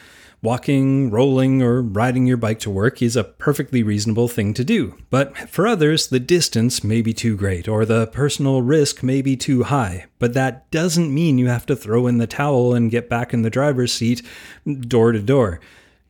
Walking, 0.43 1.09
rolling, 1.09 1.63
or 1.63 1.81
riding 1.81 2.27
your 2.27 2.37
bike 2.37 2.59
to 2.59 2.69
work 2.69 3.01
is 3.01 3.15
a 3.15 3.23
perfectly 3.23 3.81
reasonable 3.81 4.27
thing 4.27 4.53
to 4.53 4.63
do. 4.63 4.95
But 5.09 5.35
for 5.49 5.65
others, 5.65 6.07
the 6.07 6.19
distance 6.19 6.83
may 6.83 7.01
be 7.01 7.11
too 7.11 7.35
great 7.35 7.67
or 7.67 7.85
the 7.85 8.05
personal 8.05 8.61
risk 8.61 9.01
may 9.01 9.23
be 9.23 9.35
too 9.35 9.63
high. 9.63 10.05
But 10.19 10.35
that 10.35 10.69
doesn't 10.69 11.11
mean 11.13 11.39
you 11.39 11.47
have 11.47 11.65
to 11.65 11.75
throw 11.75 12.05
in 12.05 12.19
the 12.19 12.27
towel 12.27 12.75
and 12.75 12.91
get 12.91 13.09
back 13.09 13.33
in 13.33 13.41
the 13.41 13.49
driver's 13.49 13.91
seat 13.91 14.21
door 14.87 15.11
to 15.11 15.19
door. 15.19 15.59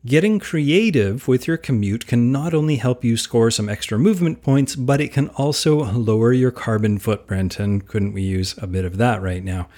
Getting 0.06 0.38
creative 0.38 1.26
with 1.26 1.48
your 1.48 1.56
commute 1.56 2.06
can 2.06 2.30
not 2.30 2.54
only 2.54 2.76
help 2.76 3.02
you 3.02 3.16
score 3.16 3.50
some 3.50 3.68
extra 3.68 3.98
movement 3.98 4.42
points, 4.42 4.76
but 4.76 5.00
it 5.00 5.12
can 5.12 5.28
also 5.30 5.84
lower 5.92 6.32
your 6.32 6.52
carbon 6.52 7.00
footprint. 7.00 7.58
And 7.58 7.86
couldn't 7.86 8.12
we 8.12 8.22
use 8.22 8.54
a 8.58 8.68
bit 8.68 8.84
of 8.84 8.96
that 8.98 9.20
right 9.20 9.42
now? 9.42 9.68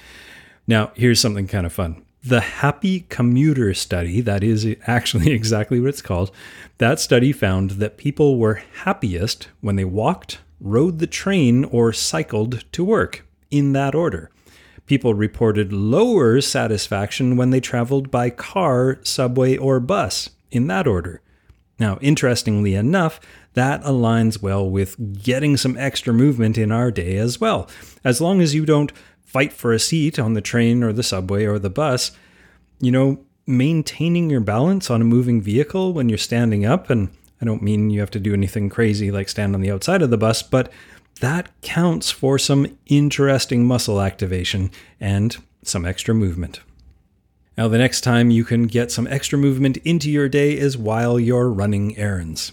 Now, 0.66 0.92
here's 0.94 1.20
something 1.20 1.46
kind 1.46 1.64
of 1.64 1.72
fun. 1.72 2.04
The 2.22 2.40
Happy 2.40 3.06
Commuter 3.08 3.72
Study, 3.72 4.20
that 4.20 4.44
is 4.44 4.66
actually 4.86 5.30
exactly 5.32 5.80
what 5.80 5.88
it's 5.88 6.02
called, 6.02 6.30
that 6.76 7.00
study 7.00 7.32
found 7.32 7.72
that 7.72 7.96
people 7.96 8.38
were 8.38 8.62
happiest 8.84 9.48
when 9.62 9.76
they 9.76 9.86
walked, 9.86 10.38
rode 10.60 10.98
the 10.98 11.06
train, 11.06 11.64
or 11.64 11.94
cycled 11.94 12.62
to 12.72 12.84
work, 12.84 13.26
in 13.50 13.72
that 13.72 13.94
order. 13.94 14.30
People 14.90 15.14
reported 15.14 15.72
lower 15.72 16.40
satisfaction 16.40 17.36
when 17.36 17.50
they 17.50 17.60
traveled 17.60 18.10
by 18.10 18.28
car, 18.28 18.98
subway, 19.04 19.56
or 19.56 19.78
bus, 19.78 20.30
in 20.50 20.66
that 20.66 20.88
order. 20.88 21.22
Now, 21.78 22.00
interestingly 22.00 22.74
enough, 22.74 23.20
that 23.54 23.84
aligns 23.84 24.42
well 24.42 24.68
with 24.68 25.22
getting 25.22 25.56
some 25.56 25.78
extra 25.78 26.12
movement 26.12 26.58
in 26.58 26.72
our 26.72 26.90
day 26.90 27.18
as 27.18 27.40
well. 27.40 27.70
As 28.02 28.20
long 28.20 28.40
as 28.40 28.52
you 28.52 28.66
don't 28.66 28.90
fight 29.22 29.52
for 29.52 29.72
a 29.72 29.78
seat 29.78 30.18
on 30.18 30.34
the 30.34 30.40
train 30.40 30.82
or 30.82 30.92
the 30.92 31.04
subway 31.04 31.44
or 31.44 31.60
the 31.60 31.70
bus, 31.70 32.10
you 32.80 32.90
know, 32.90 33.20
maintaining 33.46 34.28
your 34.28 34.40
balance 34.40 34.90
on 34.90 35.00
a 35.00 35.04
moving 35.04 35.40
vehicle 35.40 35.92
when 35.92 36.08
you're 36.08 36.18
standing 36.18 36.66
up, 36.66 36.90
and 36.90 37.10
I 37.40 37.44
don't 37.44 37.62
mean 37.62 37.90
you 37.90 38.00
have 38.00 38.10
to 38.10 38.18
do 38.18 38.34
anything 38.34 38.68
crazy 38.68 39.12
like 39.12 39.28
stand 39.28 39.54
on 39.54 39.60
the 39.60 39.70
outside 39.70 40.02
of 40.02 40.10
the 40.10 40.18
bus, 40.18 40.42
but 40.42 40.68
that 41.20 41.48
counts 41.62 42.10
for 42.10 42.38
some 42.38 42.76
interesting 42.86 43.66
muscle 43.66 44.00
activation 44.00 44.70
and 44.98 45.36
some 45.62 45.84
extra 45.84 46.14
movement. 46.14 46.60
Now, 47.56 47.68
the 47.68 47.78
next 47.78 48.00
time 48.00 48.30
you 48.30 48.44
can 48.44 48.66
get 48.66 48.90
some 48.90 49.06
extra 49.06 49.38
movement 49.38 49.76
into 49.78 50.10
your 50.10 50.28
day 50.28 50.56
is 50.56 50.78
while 50.78 51.20
you're 51.20 51.50
running 51.50 51.96
errands. 51.98 52.52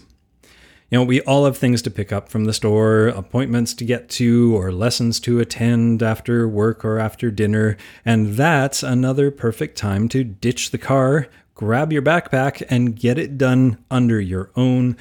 You 0.90 0.98
know, 0.98 1.04
we 1.04 1.20
all 1.22 1.44
have 1.44 1.58
things 1.58 1.82
to 1.82 1.90
pick 1.90 2.12
up 2.12 2.30
from 2.30 2.46
the 2.46 2.52
store, 2.52 3.08
appointments 3.08 3.74
to 3.74 3.84
get 3.84 4.08
to, 4.10 4.56
or 4.56 4.72
lessons 4.72 5.20
to 5.20 5.38
attend 5.38 6.02
after 6.02 6.48
work 6.48 6.84
or 6.84 6.98
after 6.98 7.30
dinner, 7.30 7.76
and 8.06 8.34
that's 8.34 8.82
another 8.82 9.30
perfect 9.30 9.76
time 9.76 10.08
to 10.10 10.24
ditch 10.24 10.70
the 10.70 10.78
car, 10.78 11.28
grab 11.54 11.92
your 11.92 12.00
backpack, 12.00 12.62
and 12.70 12.96
get 12.96 13.18
it 13.18 13.36
done 13.36 13.78
under 13.90 14.18
your 14.18 14.50
own 14.56 14.96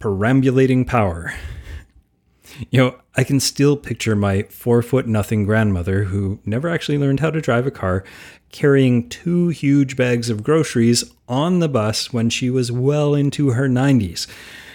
perambulating 0.00 0.84
power. 0.84 1.32
You 2.70 2.80
know, 2.80 3.00
I 3.16 3.24
can 3.24 3.40
still 3.40 3.76
picture 3.76 4.16
my 4.16 4.42
four 4.44 4.82
foot 4.82 5.06
nothing 5.06 5.44
grandmother, 5.44 6.04
who 6.04 6.40
never 6.44 6.68
actually 6.68 6.98
learned 6.98 7.20
how 7.20 7.30
to 7.30 7.40
drive 7.40 7.66
a 7.66 7.70
car, 7.70 8.04
carrying 8.52 9.08
two 9.08 9.48
huge 9.48 9.96
bags 9.96 10.30
of 10.30 10.44
groceries 10.44 11.04
on 11.28 11.58
the 11.58 11.68
bus 11.68 12.12
when 12.12 12.30
she 12.30 12.50
was 12.50 12.70
well 12.70 13.14
into 13.14 13.50
her 13.50 13.68
90s. 13.68 14.26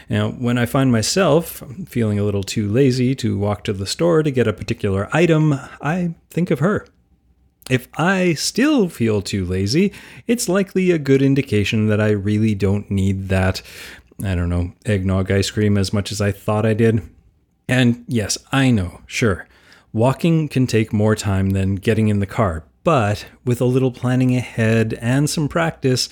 Now, 0.10 0.32
when 0.32 0.58
I 0.58 0.66
find 0.66 0.92
myself 0.92 1.64
feeling 1.88 2.18
a 2.18 2.24
little 2.24 2.44
too 2.44 2.68
lazy 2.68 3.14
to 3.16 3.38
walk 3.38 3.64
to 3.66 3.74
the 3.74 3.86
store 3.86 4.24
to 4.24 4.32
get 4.32 4.48
a 4.48 4.54
particular 4.54 5.08
item, 5.14 5.54
I 5.82 6.16
think 6.32 6.50
of 6.50 6.60
her. 6.60 6.88
If 7.70 7.88
I 7.94 8.34
still 8.34 8.90
feel 8.90 9.22
too 9.22 9.46
lazy, 9.46 9.94
it's 10.26 10.50
likely 10.50 10.90
a 10.90 10.98
good 10.98 11.22
indication 11.22 11.88
that 11.88 12.02
I 12.02 12.10
really 12.10 12.56
don't 12.56 12.90
need 12.90 13.30
that, 13.30 13.62
I 14.24 14.34
don't 14.34 14.50
know, 14.50 14.74
eggnog 14.88 15.32
ice 15.32 15.52
cream 15.52 15.78
as 15.78 15.94
much 15.94 16.12
as 16.12 16.20
I 16.20 16.32
thought 16.32 16.66
I 16.66 16.74
did. 16.74 17.08
And 17.70 18.04
yes, 18.08 18.36
I 18.52 18.72
know, 18.72 19.02
sure, 19.06 19.48
walking 19.94 20.48
can 20.48 20.66
take 20.66 20.92
more 20.92 21.16
time 21.16 21.52
than 21.52 21.76
getting 21.76 22.08
in 22.08 22.20
the 22.20 22.26
car, 22.26 22.64
but 22.84 23.28
with 23.46 23.62
a 23.62 23.66
little 23.66 23.92
planning 23.92 24.36
ahead 24.36 24.98
and 25.00 25.30
some 25.30 25.48
practice, 25.48 26.10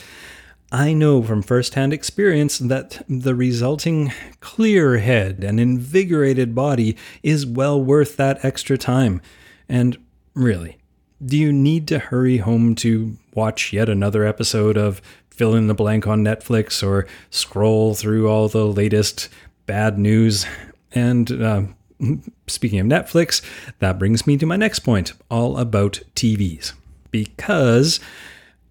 I 0.72 0.94
know 0.94 1.24
from 1.24 1.42
firsthand 1.42 1.94
experience 1.94 2.60
that 2.60 3.04
the 3.10 3.34
resulting 3.34 4.12
clear 4.40 5.00
head 5.00 5.44
and 5.44 5.60
invigorated 5.60 6.54
body 6.54 6.96
is 7.24 7.46
well 7.46 7.82
worth 7.82 8.18
that 8.18 8.46
extra 8.46 8.78
time. 8.78 9.20
And 9.68 9.98
really, 10.36 10.78
do 11.26 11.38
you 11.38 11.52
need 11.52 11.88
to 11.88 11.98
hurry 11.98 12.38
home 12.38 12.76
to 12.76 13.18
watch 13.34 13.74
yet 13.74 13.90
another 13.90 14.26
episode 14.26 14.78
of 14.78 15.02
Fill 15.32 15.56
in 15.56 15.66
the 15.66 15.74
Blank 15.74 16.06
on 16.06 16.24
Netflix 16.24 16.86
or 16.86 17.08
scroll 17.32 17.96
through 17.96 18.28
all 18.30 18.48
the 18.48 18.68
latest 18.68 19.30
bad 19.66 19.98
news? 19.98 20.46
And 20.91 21.32
uh, 21.32 21.62
speaking 22.48 22.79
of 22.79 22.88
Netflix, 22.88 23.41
that 23.79 24.00
brings 24.00 24.27
me 24.27 24.38
to 24.38 24.46
my 24.46 24.58
next 24.58 24.79
point 24.79 25.13
all 25.29 25.58
about 25.58 26.01
TVs. 26.15 26.74
Because 27.12 28.00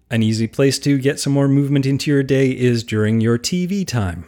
an 0.09 0.23
easy 0.23 0.47
place 0.47 0.79
to 0.79 0.97
get 0.97 1.19
some 1.19 1.33
more 1.33 1.47
movement 1.47 1.85
into 1.85 2.09
your 2.09 2.23
day 2.23 2.49
is 2.51 2.83
during 2.83 3.19
your 3.19 3.37
TV 3.37 3.85
time. 3.85 4.25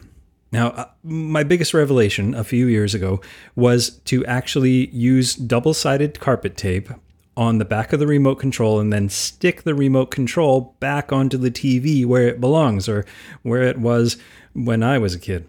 Now, 0.51 0.69
uh, 0.69 0.86
my 1.03 1.43
biggest 1.43 1.74
revelation 1.74 2.34
a 2.34 2.43
few 2.43 2.65
years 2.65 2.96
ago 2.96 3.22
was 3.55 3.91
to 4.05 4.25
actually 4.25 4.88
use 4.89 5.36
double 5.36 5.74
sided 5.74 6.19
carpet 6.19 6.58
tape 6.58 6.89
on 7.38 7.60
the 7.60 7.65
back 7.65 7.93
of 7.93 8.00
the 8.00 8.08
remote 8.08 8.36
control 8.36 8.79
and 8.79 8.91
then 8.91 9.08
stick 9.08 9.63
the 9.63 9.75
remote 9.75 10.08
control 10.08 10.75
back 10.79 11.13
onto 11.13 11.38
the 11.38 11.51
TV 11.51 12.05
where 12.05 12.27
it 12.27 12.42
belongs 12.42 12.90
or 12.90 13.05
where 13.44 13.64
it 13.64 13.77
was 13.77 14.18
when 14.53 14.83
I 14.83 14.98
was 14.98 15.14
a 15.16 15.20
kid. 15.20 15.48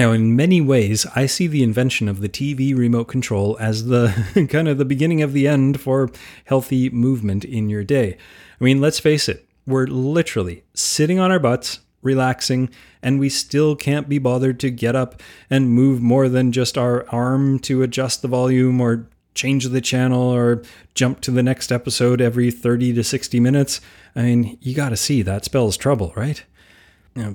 Now, 0.00 0.12
in 0.12 0.34
many 0.34 0.62
ways, 0.62 1.04
I 1.14 1.26
see 1.26 1.46
the 1.46 1.62
invention 1.62 2.08
of 2.08 2.22
the 2.22 2.28
TV 2.30 2.74
remote 2.74 3.04
control 3.04 3.58
as 3.60 3.84
the 3.84 4.48
kind 4.50 4.66
of 4.66 4.78
the 4.78 4.86
beginning 4.86 5.20
of 5.20 5.34
the 5.34 5.46
end 5.46 5.78
for 5.78 6.08
healthy 6.46 6.88
movement 6.88 7.44
in 7.44 7.68
your 7.68 7.84
day. 7.84 8.16
I 8.58 8.64
mean, 8.64 8.80
let's 8.80 8.98
face 8.98 9.28
it, 9.28 9.46
we're 9.66 9.86
literally 9.86 10.64
sitting 10.72 11.18
on 11.18 11.30
our 11.30 11.38
butts, 11.38 11.80
relaxing, 12.00 12.70
and 13.02 13.20
we 13.20 13.28
still 13.28 13.76
can't 13.76 14.08
be 14.08 14.18
bothered 14.18 14.58
to 14.60 14.70
get 14.70 14.96
up 14.96 15.22
and 15.50 15.68
move 15.68 16.00
more 16.00 16.30
than 16.30 16.50
just 16.50 16.78
our 16.78 17.06
arm 17.10 17.58
to 17.58 17.82
adjust 17.82 18.22
the 18.22 18.28
volume 18.28 18.80
or 18.80 19.06
change 19.34 19.66
the 19.66 19.82
channel 19.82 20.22
or 20.22 20.62
jump 20.94 21.20
to 21.20 21.30
the 21.30 21.42
next 21.42 21.70
episode 21.70 22.22
every 22.22 22.50
30 22.50 22.94
to 22.94 23.04
60 23.04 23.38
minutes. 23.38 23.82
I 24.16 24.22
mean, 24.22 24.56
you 24.62 24.74
got 24.74 24.88
to 24.88 24.96
see 24.96 25.20
that 25.20 25.44
spells 25.44 25.76
trouble, 25.76 26.14
right? 26.16 26.42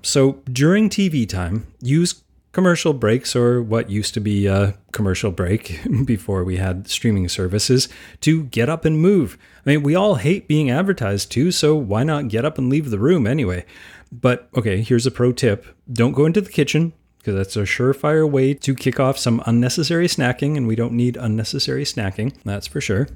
so 0.02 0.42
during 0.52 0.90
TV 0.90 1.30
time, 1.30 1.68
use 1.82 2.24
commercial 2.56 2.94
breaks, 2.94 3.36
or 3.36 3.62
what 3.62 3.90
used 3.90 4.14
to 4.14 4.22
be 4.22 4.48
a 4.48 4.74
commercial 4.94 5.30
break 5.30 5.82
before 6.06 6.42
we 6.46 6.56
had 6.56 6.88
streaming 6.88 7.28
services, 7.28 7.90
to 8.22 8.46
get 8.46 8.70
up 8.70 8.86
and 8.86 8.98
move. 8.98 9.38
I 9.66 9.72
mean, 9.72 9.84
we 9.84 9.94
all 9.94 10.16
hate 10.16 10.48
being 10.48 10.72
advertised 10.72 11.34
to, 11.34 11.52
so 11.52 11.76
why 11.76 12.04
not 12.04 12.30
get 12.30 12.46
up 12.46 12.58
and 12.58 12.70
leave 12.70 12.92
the 12.92 12.98
room 12.98 13.28
anyway? 13.28 13.66
But 14.10 14.48
okay, 14.56 14.82
here's 14.82 15.06
a 15.06 15.12
pro 15.12 15.34
tip 15.34 15.66
don't 15.92 16.14
go 16.14 16.26
into 16.26 16.40
the 16.40 16.50
kitchen, 16.50 16.94
because 17.18 17.36
that's 17.36 17.58
a 17.58 17.64
surefire 17.64 18.30
way 18.30 18.54
to 18.54 18.74
kick 18.74 19.02
off 19.02 19.18
some 19.18 19.44
unnecessary 19.46 20.08
snacking, 20.08 20.56
and 20.56 20.66
we 20.66 20.78
don't 20.78 20.94
need 20.94 21.18
unnecessary 21.18 21.84
snacking, 21.84 22.34
that's 22.46 22.68
for 22.68 22.80
sure. 22.80 23.10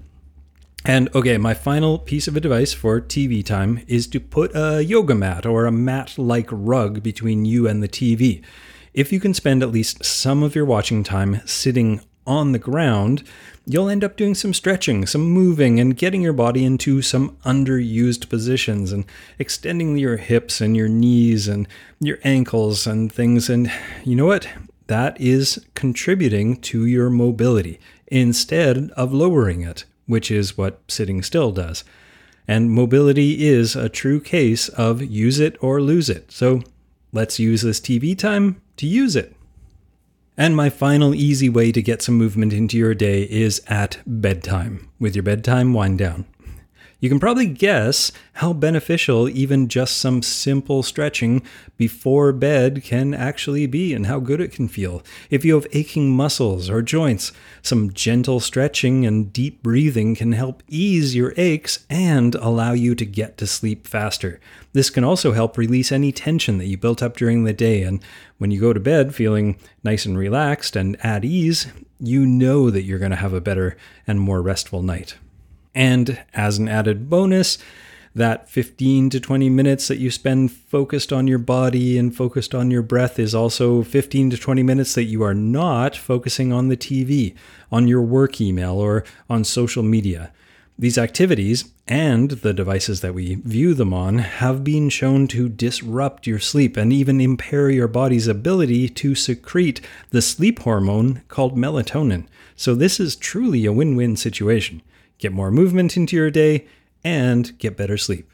And 0.83 1.07
okay, 1.15 1.37
my 1.37 1.53
final 1.53 1.97
piece 1.97 2.27
of 2.27 2.35
advice 2.35 2.73
for 2.73 2.99
TV 2.99 3.45
time 3.45 3.85
is 3.87 4.05
to 4.07 4.19
put 4.19 4.53
a 4.53 4.83
yoga 4.83 5.15
mat 5.15 5.45
or 5.45 5.65
a 5.65 5.71
mat 5.71 6.17
like 6.17 6.49
rug 6.51 7.01
between 7.01 7.45
you 7.45 7.69
and 7.69 7.81
the 7.81 7.87
TV. 7.87 8.43
If 8.93 9.11
you 9.11 9.19
can 9.19 9.33
spend 9.33 9.61
at 9.61 9.71
least 9.71 10.03
some 10.03 10.43
of 10.43 10.55
your 10.55 10.65
watching 10.65 11.03
time 11.03 11.41
sitting 11.45 12.01
on 12.25 12.51
the 12.51 12.59
ground, 12.59 13.23
you'll 13.65 13.89
end 13.89 14.03
up 14.03 14.15
doing 14.15 14.35
some 14.35 14.53
stretching, 14.53 15.05
some 15.05 15.21
moving, 15.21 15.79
and 15.79 15.97
getting 15.97 16.21
your 16.21 16.33
body 16.33 16.63
into 16.63 17.01
some 17.01 17.37
underused 17.45 18.29
positions 18.29 18.91
and 18.91 19.05
extending 19.37 19.97
your 19.97 20.17
hips 20.17 20.61
and 20.61 20.75
your 20.75 20.87
knees 20.87 21.47
and 21.47 21.67
your 21.99 22.19
ankles 22.23 22.85
and 22.85 23.11
things. 23.11 23.49
And 23.49 23.71
you 24.03 24.15
know 24.15 24.25
what? 24.25 24.47
That 24.87 25.19
is 25.21 25.65
contributing 25.75 26.57
to 26.61 26.85
your 26.85 27.09
mobility 27.09 27.79
instead 28.07 28.89
of 28.91 29.13
lowering 29.13 29.61
it, 29.61 29.85
which 30.07 30.31
is 30.31 30.57
what 30.57 30.81
sitting 30.87 31.21
still 31.21 31.51
does. 31.51 31.83
And 32.47 32.71
mobility 32.71 33.47
is 33.47 33.75
a 33.75 33.89
true 33.89 34.19
case 34.19 34.69
of 34.69 35.03
use 35.03 35.39
it 35.39 35.55
or 35.61 35.79
lose 35.79 36.09
it. 36.09 36.31
So 36.31 36.63
let's 37.11 37.39
use 37.39 37.61
this 37.61 37.79
TV 37.79 38.17
time 38.17 38.61
to 38.77 38.87
use 38.87 39.15
it. 39.15 39.35
And 40.37 40.55
my 40.55 40.69
final 40.69 41.13
easy 41.13 41.49
way 41.49 41.71
to 41.71 41.81
get 41.81 42.01
some 42.01 42.15
movement 42.15 42.53
into 42.53 42.77
your 42.77 42.95
day 42.95 43.23
is 43.23 43.61
at 43.67 43.99
bedtime 44.07 44.89
with 44.99 45.15
your 45.15 45.23
bedtime 45.23 45.73
wind 45.73 45.97
down. 45.97 46.25
You 47.01 47.07
can 47.07 47.19
probably 47.19 47.45
guess 47.45 48.11
how 48.33 48.51
beneficial 48.51 49.29
even 49.29 49.69
just 49.69 49.97
some 49.97 50.21
simple 50.21 50.83
stretching 50.83 51.41
before 51.77 52.33
bed 52.33 52.83
can 52.83 53.13
actually 53.13 53.67
be 53.67 53.93
and 53.93 54.07
how 54.07 54.19
good 54.19 54.41
it 54.41 54.51
can 54.51 54.67
feel. 54.67 55.01
If 55.29 55.45
you 55.45 55.55
have 55.55 55.65
aching 55.71 56.11
muscles 56.11 56.69
or 56.69 56.81
joints, 56.81 57.31
some 57.61 57.93
gentle 57.93 58.41
stretching 58.41 59.05
and 59.05 59.31
deep 59.31 59.63
breathing 59.63 60.13
can 60.13 60.33
help 60.33 60.61
ease 60.67 61.15
your 61.15 61.33
aches 61.37 61.85
and 61.89 62.35
allow 62.35 62.73
you 62.73 62.95
to 62.95 63.05
get 63.05 63.37
to 63.37 63.47
sleep 63.47 63.87
faster. 63.87 64.41
This 64.73 64.89
can 64.89 65.05
also 65.05 65.31
help 65.31 65.57
release 65.57 65.93
any 65.93 66.11
tension 66.11 66.57
that 66.57 66.67
you 66.67 66.77
built 66.77 67.01
up 67.01 67.15
during 67.15 67.45
the 67.45 67.53
day, 67.53 67.81
and 67.81 68.03
when 68.39 68.51
you 68.51 68.59
go 68.59 68.73
to 68.73 68.79
bed 68.79 69.15
feeling 69.15 69.57
nice 69.85 70.05
and 70.05 70.17
relaxed 70.17 70.75
and 70.75 70.97
at 71.03 71.23
ease, 71.23 71.67
you 71.97 72.25
know 72.25 72.69
that 72.69 72.83
you're 72.83 72.99
going 72.99 73.11
to 73.11 73.17
have 73.17 73.33
a 73.33 73.39
better 73.41 73.77
and 74.05 74.19
more 74.19 74.41
restful 74.41 74.83
night. 74.83 75.15
And 75.79 76.21
as 76.33 76.57
an 76.57 76.67
added 76.67 77.09
bonus, 77.09 77.57
that 78.13 78.49
15 78.49 79.11
to 79.11 79.19
20 79.21 79.49
minutes 79.49 79.87
that 79.87 79.97
you 79.97 80.11
spend 80.11 80.51
focused 80.51 81.13
on 81.13 81.25
your 81.25 81.39
body 81.39 81.97
and 81.97 82.13
focused 82.13 82.53
on 82.53 82.69
your 82.69 82.81
breath 82.81 83.17
is 83.17 83.33
also 83.33 83.81
15 83.81 84.31
to 84.31 84.37
20 84.37 84.61
minutes 84.61 84.93
that 84.95 85.05
you 85.05 85.23
are 85.23 85.33
not 85.33 85.95
focusing 85.95 86.51
on 86.51 86.67
the 86.67 86.75
TV, 86.75 87.33
on 87.71 87.87
your 87.87 88.01
work 88.01 88.41
email, 88.41 88.73
or 88.73 89.05
on 89.29 89.45
social 89.45 89.81
media. 89.81 90.33
These 90.77 90.97
activities 90.97 91.71
and 91.87 92.31
the 92.31 92.53
devices 92.53 92.99
that 92.99 93.13
we 93.13 93.35
view 93.35 93.73
them 93.73 93.93
on 93.93 94.17
have 94.17 94.65
been 94.65 94.89
shown 94.89 95.29
to 95.29 95.47
disrupt 95.47 96.27
your 96.27 96.39
sleep 96.39 96.75
and 96.75 96.91
even 96.91 97.21
impair 97.21 97.69
your 97.69 97.87
body's 97.87 98.27
ability 98.27 98.89
to 98.89 99.15
secrete 99.15 99.79
the 100.09 100.21
sleep 100.21 100.59
hormone 100.59 101.21
called 101.29 101.57
melatonin. 101.57 102.25
So, 102.59 102.75
this 102.75 102.99
is 102.99 103.15
truly 103.15 103.65
a 103.65 103.71
win 103.71 103.95
win 103.95 104.17
situation 104.17 104.81
get 105.17 105.31
more 105.31 105.49
movement 105.49 105.95
into 105.95 106.17
your 106.17 106.29
day, 106.29 106.65
and 107.05 107.57
get 107.57 107.77
better 107.77 107.95
sleep. 107.97 108.29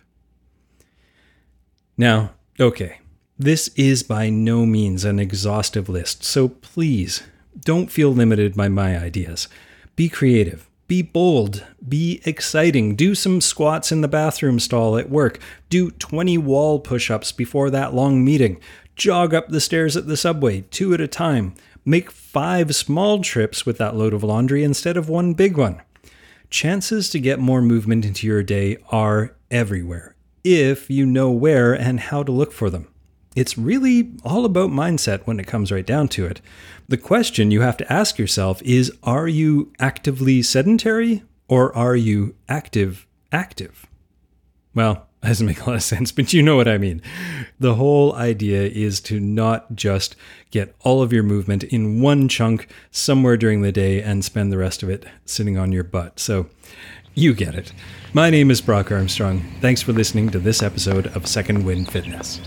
Now, 1.95 2.31
okay, 2.59 3.01
This 3.37 3.67
is 3.75 4.01
by 4.01 4.31
no 4.31 4.65
means 4.65 5.05
an 5.05 5.19
exhaustive 5.19 5.89
list, 5.89 6.23
so 6.23 6.47
please 6.47 7.21
don't 7.59 7.91
feel 7.91 8.11
limited 8.11 8.55
by 8.55 8.67
my 8.67 8.97
ideas. 8.97 9.47
Be 9.95 10.09
creative, 10.09 10.67
be 10.87 11.03
bold, 11.03 11.63
be 11.87 12.21
exciting. 12.25 12.95
Do 12.95 13.13
some 13.13 13.41
squats 13.41 13.91
in 13.91 14.01
the 14.01 14.07
bathroom 14.07 14.59
stall 14.59 14.97
at 14.97 15.09
work. 15.09 15.37
Do 15.69 15.91
20 15.91 16.39
wall 16.39 16.79
push 16.79 17.11
ups 17.11 17.31
before 17.31 17.69
that 17.69 17.93
long 17.93 18.25
meeting. 18.25 18.59
Jog 18.95 19.35
up 19.35 19.49
the 19.49 19.61
stairs 19.61 19.95
at 19.95 20.07
the 20.07 20.17
subway, 20.17 20.61
two 20.71 20.93
at 20.95 21.01
a 21.01 21.07
time. 21.07 21.53
Make 21.85 22.09
five 22.09 22.75
small 22.75 23.21
trips 23.21 23.65
with 23.65 23.77
that 23.77 23.95
load 23.95 24.13
of 24.13 24.23
laundry 24.23 24.63
instead 24.63 24.97
of 24.97 25.07
one 25.07 25.33
big 25.33 25.55
one. 25.55 25.81
Chances 26.49 27.09
to 27.11 27.19
get 27.19 27.39
more 27.39 27.61
movement 27.61 28.05
into 28.05 28.25
your 28.25 28.41
day 28.41 28.77
are 28.89 29.35
everywhere 29.51 30.15
if 30.43 30.89
you 30.91 31.05
know 31.05 31.31
where 31.31 31.73
and 31.73 31.99
how 31.99 32.21
to 32.21 32.31
look 32.31 32.51
for 32.51 32.69
them. 32.69 32.87
It's 33.35 33.57
really 33.57 34.13
all 34.23 34.45
about 34.45 34.69
mindset 34.69 35.25
when 35.25 35.39
it 35.39 35.47
comes 35.47 35.71
right 35.71 35.85
down 35.85 36.07
to 36.09 36.25
it. 36.25 36.39
The 36.87 36.97
question 36.97 37.51
you 37.51 37.61
have 37.61 37.77
to 37.77 37.91
ask 37.91 38.17
yourself 38.17 38.61
is 38.61 38.91
Are 39.03 39.27
you 39.27 39.73
actively 39.79 40.41
sedentary 40.41 41.23
or 41.47 41.75
are 41.75 41.95
you 41.95 42.35
active 42.47 43.05
active? 43.31 43.87
Well, 44.73 45.04
doesn't 45.25 45.45
make 45.45 45.61
a 45.61 45.65
lot 45.65 45.75
of 45.75 45.83
sense, 45.83 46.11
but 46.11 46.33
you 46.33 46.41
know 46.41 46.55
what 46.55 46.67
I 46.67 46.77
mean. 46.77 47.01
The 47.59 47.75
whole 47.75 48.13
idea 48.15 48.63
is 48.63 48.99
to 49.01 49.19
not 49.19 49.75
just 49.75 50.15
get 50.51 50.75
all 50.81 51.01
of 51.01 51.11
your 51.11 51.23
movement 51.23 51.63
in 51.63 52.01
one 52.01 52.27
chunk 52.27 52.67
somewhere 52.91 53.37
during 53.37 53.61
the 53.61 53.71
day 53.71 54.01
and 54.01 54.23
spend 54.23 54.51
the 54.51 54.57
rest 54.57 54.83
of 54.83 54.89
it 54.89 55.05
sitting 55.25 55.57
on 55.57 55.71
your 55.71 55.83
butt. 55.83 56.19
So 56.19 56.47
you 57.13 57.33
get 57.33 57.55
it. 57.55 57.71
My 58.13 58.29
name 58.29 58.51
is 58.51 58.61
Brock 58.61 58.91
Armstrong. 58.91 59.43
Thanks 59.61 59.81
for 59.81 59.93
listening 59.93 60.29
to 60.29 60.39
this 60.39 60.63
episode 60.63 61.07
of 61.07 61.27
Second 61.27 61.65
Wind 61.65 61.91
Fitness. 61.91 62.39